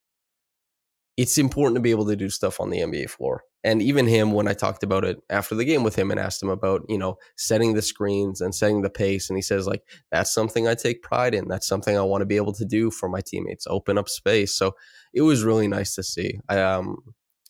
it's 1.17 1.37
important 1.37 1.75
to 1.75 1.81
be 1.81 1.91
able 1.91 2.07
to 2.07 2.15
do 2.15 2.29
stuff 2.29 2.59
on 2.59 2.69
the 2.69 2.79
NBA 2.79 3.09
floor. 3.09 3.43
And 3.63 3.81
even 3.81 4.07
him, 4.07 4.33
when 4.33 4.47
I 4.47 4.53
talked 4.53 4.83
about 4.83 5.05
it 5.05 5.21
after 5.29 5.55
the 5.55 5.63
game 5.63 5.83
with 5.83 5.95
him 5.95 6.11
and 6.11 6.19
asked 6.19 6.43
him 6.43 6.49
about, 6.49 6.81
you 6.89 6.97
know, 6.97 7.17
setting 7.37 7.73
the 7.73 7.81
screens 7.81 8.41
and 8.41 8.53
setting 8.53 8.81
the 8.81 8.89
pace, 8.89 9.29
and 9.29 9.37
he 9.37 9.41
says, 9.41 9.67
like, 9.67 9.83
that's 10.11 10.33
something 10.33 10.67
I 10.67 10.75
take 10.75 11.01
pride 11.01 11.33
in. 11.33 11.47
That's 11.47 11.67
something 11.67 11.97
I 11.97 12.01
want 12.01 12.21
to 12.21 12.25
be 12.25 12.35
able 12.35 12.53
to 12.53 12.65
do 12.65 12.91
for 12.91 13.07
my 13.07 13.21
teammates, 13.21 13.65
open 13.69 13.97
up 13.97 14.09
space. 14.09 14.53
So 14.53 14.75
it 15.13 15.21
was 15.21 15.43
really 15.43 15.67
nice 15.67 15.95
to 15.95 16.03
see. 16.03 16.39
I 16.49 16.59
um 16.59 16.97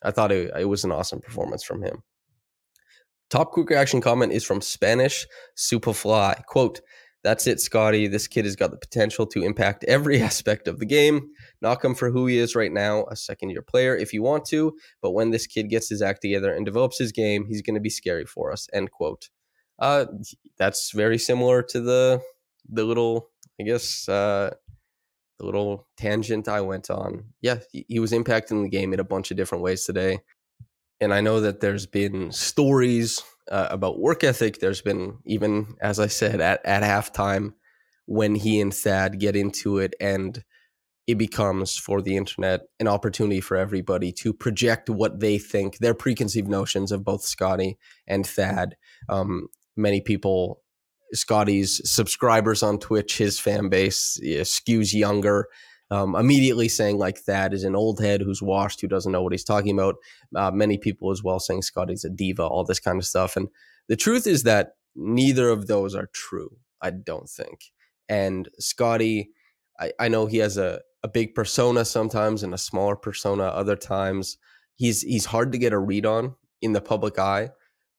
I 0.04 0.12
thought 0.12 0.32
it, 0.32 0.52
it 0.60 0.66
was 0.66 0.84
an 0.84 0.92
awesome 0.92 1.22
performance 1.22 1.64
from 1.64 1.82
him. 1.82 2.04
Top 3.30 3.52
quick 3.52 3.70
reaction 3.70 4.02
comment 4.02 4.34
is 4.34 4.44
from 4.44 4.62
Spanish 4.62 5.26
Superfly. 5.58 6.46
Quote, 6.46 6.82
that's 7.24 7.48
it, 7.48 7.60
Scottie. 7.62 8.08
This 8.08 8.28
kid 8.28 8.46
has 8.46 8.56
got 8.56 8.72
the 8.72 8.78
potential 8.78 9.26
to 9.28 9.44
impact 9.44 9.84
every 9.86 10.22
aspect 10.22 10.68
of 10.68 10.80
the 10.80 10.86
game. 10.86 11.30
Knock 11.62 11.84
him 11.84 11.96
for 11.96 12.12
who 12.12 12.28
he 12.28 12.38
is 12.38 12.56
right 12.56 12.72
now, 12.72 13.06
a 13.10 13.16
second 13.16 13.50
year 13.50 13.62
player 13.62 13.96
if 13.96 14.14
you 14.14 14.22
want 14.22 14.46
to. 14.46 14.76
But 15.02 15.12
when 15.12 15.32
this 15.32 15.48
kid 15.48 15.70
gets 15.70 15.90
his 15.90 16.02
act 16.02 16.22
together 16.22 16.54
and 16.54 16.66
develops 16.66 17.00
his 17.00 17.12
game, 17.12 17.46
he's 17.46 17.62
going 17.62 17.76
to 17.76 17.82
be 17.82 17.90
scary 17.90 18.26
for 18.26 18.52
us. 18.52 18.68
End 18.74 18.92
quote. 18.92 19.30
Uh, 19.80 20.06
that's 20.58 20.92
very 20.92 21.18
similar 21.18 21.64
to 21.64 21.82
the 21.82 22.22
the 22.70 22.84
little, 22.84 23.30
I 23.60 23.64
guess, 23.64 24.08
uh, 24.08 24.54
the 25.40 25.46
little 25.46 25.88
tangent 25.98 26.48
I 26.48 26.62
went 26.62 26.90
on. 26.90 27.26
Yeah, 27.42 27.60
he, 27.72 27.86
he 27.88 28.00
was 28.00 28.12
impacting 28.12 28.64
the 28.64 28.70
game 28.70 28.94
in 28.94 29.00
a 29.00 29.06
bunch 29.06 29.32
of 29.32 29.38
different 29.38 29.64
ways 29.64 29.86
today. 29.86 30.20
And 31.02 31.14
I 31.14 31.22
know 31.22 31.42
that 31.42 31.60
there's 31.60 31.86
been 31.86 32.32
stories 32.32 33.22
uh, 33.52 33.68
about 33.70 34.00
work 34.00 34.24
ethic. 34.24 34.60
There's 34.60 34.82
been 34.82 35.18
even, 35.26 35.76
as 35.82 36.00
I 36.00 36.08
said, 36.08 36.42
at 36.42 36.66
at 36.66 36.84
halftime 36.84 37.54
when 38.06 38.36
he 38.36 38.60
and 38.60 38.74
Thad 38.74 39.20
get 39.20 39.36
into 39.36 39.78
it, 39.78 39.96
and 40.00 40.44
it 41.08 41.18
becomes 41.18 41.78
for 41.78 42.02
the 42.02 42.16
internet 42.16 42.62
an 42.80 42.88
opportunity 42.88 43.42
for 43.42 43.58
everybody 43.58 44.12
to 44.12 44.34
project 44.34 44.90
what 44.90 45.20
they 45.20 45.38
think, 45.38 45.78
their 45.80 45.94
preconceived 45.94 46.48
notions 46.48 46.92
of 46.92 47.04
both 47.04 47.24
Scottie 47.24 47.78
and 48.08 48.26
Thad. 48.26 48.78
Um, 49.10 49.48
many 49.76 50.00
people, 50.00 50.62
Scottie's 51.14 51.82
subscribers 51.90 52.64
on 52.64 52.80
Twitch, 52.80 53.18
his 53.18 53.40
fan 53.40 53.70
base 53.70 54.18
skews 54.22 54.94
younger 54.94 55.48
um, 55.92 56.16
immediately 56.16 56.68
saying 56.70 56.98
like 56.98 57.26
that 57.26 57.54
is 57.54 57.64
an 57.64 57.76
old 57.76 58.00
head 58.00 58.22
who's 58.22 58.42
washed, 58.42 58.82
who 58.82 58.88
doesn't 58.88 59.12
know 59.12 59.22
what 59.22 59.34
he's 59.34 59.44
talking 59.44 59.78
about. 59.78 59.96
Uh, 60.36 60.52
many 60.52 60.78
people 60.78 61.12
as 61.12 61.24
well 61.24 61.40
saying 61.40 61.62
Scottie's 61.62 62.06
a 62.06 62.10
diva, 62.10 62.44
all 62.44 62.64
this 62.64 62.80
kind 62.80 62.98
of 62.98 63.06
stuff. 63.06 63.36
And 63.36 63.50
the 63.88 63.96
truth 63.96 64.26
is 64.26 64.44
that 64.44 64.76
neither 64.96 65.50
of 65.50 65.68
those 65.68 65.96
are 65.96 66.10
true. 66.14 66.58
I 66.82 66.92
don't 66.92 67.30
think. 67.30 67.72
And 68.10 68.50
Scottie, 68.60 69.32
I, 69.80 69.92
I 70.00 70.08
know 70.08 70.26
he 70.26 70.38
has 70.38 70.58
a, 70.58 70.82
a 71.04 71.08
big 71.08 71.36
persona 71.36 71.86
sometimes 71.86 72.44
and 72.44 72.54
a 72.54 72.58
smaller 72.58 72.96
persona 72.96 73.44
other 73.46 73.76
times. 73.76 74.38
He's 74.76 75.02
he's 75.02 75.26
hard 75.26 75.52
to 75.52 75.58
get 75.58 75.74
a 75.74 75.80
read 75.80 76.06
on 76.06 76.36
in 76.62 76.74
the 76.74 76.82
public 76.82 77.20
eye 77.20 77.52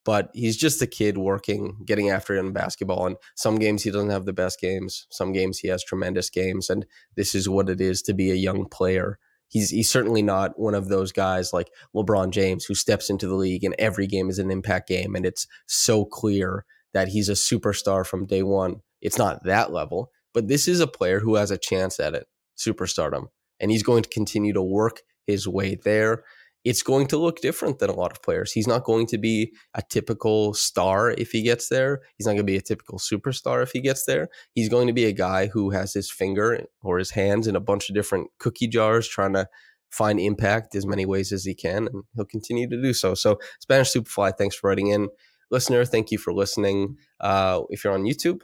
but 0.04 0.30
he's 0.34 0.56
just 0.56 0.82
a 0.82 0.86
kid 0.86 1.16
working, 1.16 1.78
getting 1.84 2.10
after 2.10 2.34
it 2.34 2.40
in 2.40 2.52
basketball. 2.52 3.06
And 3.06 3.16
some 3.34 3.56
games 3.56 3.82
he 3.82 3.90
doesn't 3.90 4.10
have 4.10 4.26
the 4.26 4.32
best 4.32 4.60
games. 4.60 5.06
Some 5.10 5.32
games 5.32 5.58
he 5.58 5.68
has 5.68 5.82
tremendous 5.82 6.30
games. 6.30 6.68
And 6.68 6.84
this 7.16 7.34
is 7.34 7.48
what 7.48 7.70
it 7.70 7.80
is 7.80 8.02
to 8.02 8.14
be 8.14 8.30
a 8.30 8.36
young 8.36 8.66
player. 8.66 9.18
He's 9.48 9.70
he's 9.70 9.90
certainly 9.90 10.22
not 10.22 10.58
one 10.58 10.74
of 10.74 10.88
those 10.88 11.12
guys 11.12 11.52
like 11.52 11.70
LeBron 11.94 12.30
James 12.30 12.64
who 12.64 12.74
steps 12.74 13.08
into 13.08 13.26
the 13.26 13.34
league 13.34 13.64
and 13.64 13.74
every 13.78 14.06
game 14.06 14.28
is 14.28 14.38
an 14.38 14.50
impact 14.50 14.88
game 14.88 15.14
and 15.14 15.24
it's 15.24 15.46
so 15.66 16.04
clear 16.04 16.64
that 16.92 17.08
he's 17.08 17.28
a 17.28 17.32
superstar 17.32 18.06
from 18.06 18.26
day 18.26 18.42
one. 18.42 18.80
It's 19.00 19.18
not 19.18 19.44
that 19.44 19.72
level, 19.72 20.10
but 20.32 20.48
this 20.48 20.66
is 20.66 20.80
a 20.80 20.86
player 20.86 21.20
who 21.20 21.36
has 21.36 21.50
a 21.50 21.58
chance 21.58 22.00
at 22.00 22.14
it, 22.14 22.26
superstardom. 22.56 23.26
And 23.60 23.70
he's 23.70 23.82
going 23.82 24.02
to 24.02 24.08
continue 24.08 24.52
to 24.54 24.62
work 24.62 25.02
his 25.26 25.46
way 25.46 25.76
there 25.76 26.24
it's 26.64 26.82
going 26.82 27.06
to 27.08 27.18
look 27.18 27.40
different 27.40 27.78
than 27.78 27.90
a 27.90 27.94
lot 27.94 28.10
of 28.10 28.22
players. 28.22 28.52
He's 28.52 28.66
not 28.66 28.84
going 28.84 29.06
to 29.08 29.18
be 29.18 29.52
a 29.74 29.82
typical 29.82 30.54
star 30.54 31.10
if 31.10 31.30
he 31.30 31.42
gets 31.42 31.68
there. 31.68 32.00
He's 32.16 32.26
not 32.26 32.32
going 32.32 32.46
to 32.46 32.52
be 32.52 32.56
a 32.56 32.62
typical 32.62 32.98
superstar 32.98 33.62
if 33.62 33.72
he 33.72 33.80
gets 33.80 34.06
there. 34.06 34.28
He's 34.54 34.70
going 34.70 34.86
to 34.86 34.92
be 34.92 35.04
a 35.04 35.12
guy 35.12 35.48
who 35.48 35.70
has 35.70 35.92
his 35.92 36.10
finger 36.10 36.64
or 36.82 36.98
his 36.98 37.10
hands 37.10 37.46
in 37.46 37.54
a 37.54 37.60
bunch 37.60 37.88
of 37.88 37.94
different 37.94 38.30
cookie 38.38 38.68
jars 38.68 39.06
trying 39.06 39.34
to 39.34 39.46
find 39.90 40.18
impact 40.18 40.74
as 40.74 40.86
many 40.86 41.06
ways 41.06 41.32
as 41.32 41.44
he 41.44 41.54
can, 41.54 41.86
and 41.86 42.02
he'll 42.16 42.24
continue 42.24 42.68
to 42.68 42.80
do 42.82 42.92
so. 42.92 43.14
So, 43.14 43.38
Spanish 43.60 43.92
Superfly, 43.92 44.36
thanks 44.36 44.56
for 44.56 44.68
writing 44.68 44.88
in. 44.88 45.08
Listener, 45.50 45.84
thank 45.84 46.10
you 46.10 46.18
for 46.18 46.32
listening. 46.32 46.96
Uh, 47.20 47.62
if 47.68 47.84
you're 47.84 47.92
on 47.92 48.02
YouTube, 48.02 48.40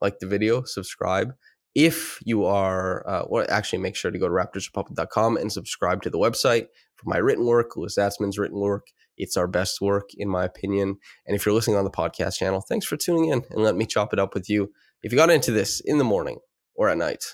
like 0.00 0.20
the 0.20 0.26
video, 0.26 0.62
subscribe 0.62 1.34
if 1.76 2.18
you 2.24 2.46
are, 2.46 3.06
uh, 3.06 3.24
well, 3.28 3.44
actually 3.50 3.80
make 3.80 3.96
sure 3.96 4.10
to 4.10 4.18
go 4.18 4.26
to 4.26 4.32
raptorsrepublic.com 4.32 5.36
and 5.36 5.52
subscribe 5.52 6.02
to 6.02 6.10
the 6.10 6.18
website 6.18 6.68
for 6.94 7.04
my 7.04 7.18
written 7.18 7.44
work, 7.44 7.76
Louis 7.76 7.94
Zatzman's 7.94 8.38
written 8.38 8.58
work. 8.58 8.86
It's 9.18 9.36
our 9.36 9.46
best 9.46 9.82
work, 9.82 10.08
in 10.16 10.26
my 10.26 10.44
opinion. 10.44 10.96
And 11.26 11.36
if 11.36 11.44
you're 11.44 11.54
listening 11.54 11.76
on 11.76 11.84
the 11.84 11.90
podcast 11.90 12.38
channel, 12.38 12.62
thanks 12.62 12.86
for 12.86 12.96
tuning 12.96 13.26
in 13.26 13.42
and 13.50 13.62
let 13.62 13.76
me 13.76 13.84
chop 13.84 14.14
it 14.14 14.18
up 14.18 14.32
with 14.32 14.48
you. 14.48 14.72
If 15.02 15.12
you 15.12 15.18
got 15.18 15.30
into 15.30 15.52
this 15.52 15.80
in 15.80 15.98
the 15.98 16.04
morning 16.04 16.38
or 16.74 16.88
at 16.88 16.96
night, 16.96 17.24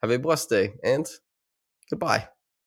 have 0.00 0.12
a 0.12 0.18
blessed 0.18 0.48
day 0.48 0.74
and 0.84 1.04
goodbye. 1.90 2.28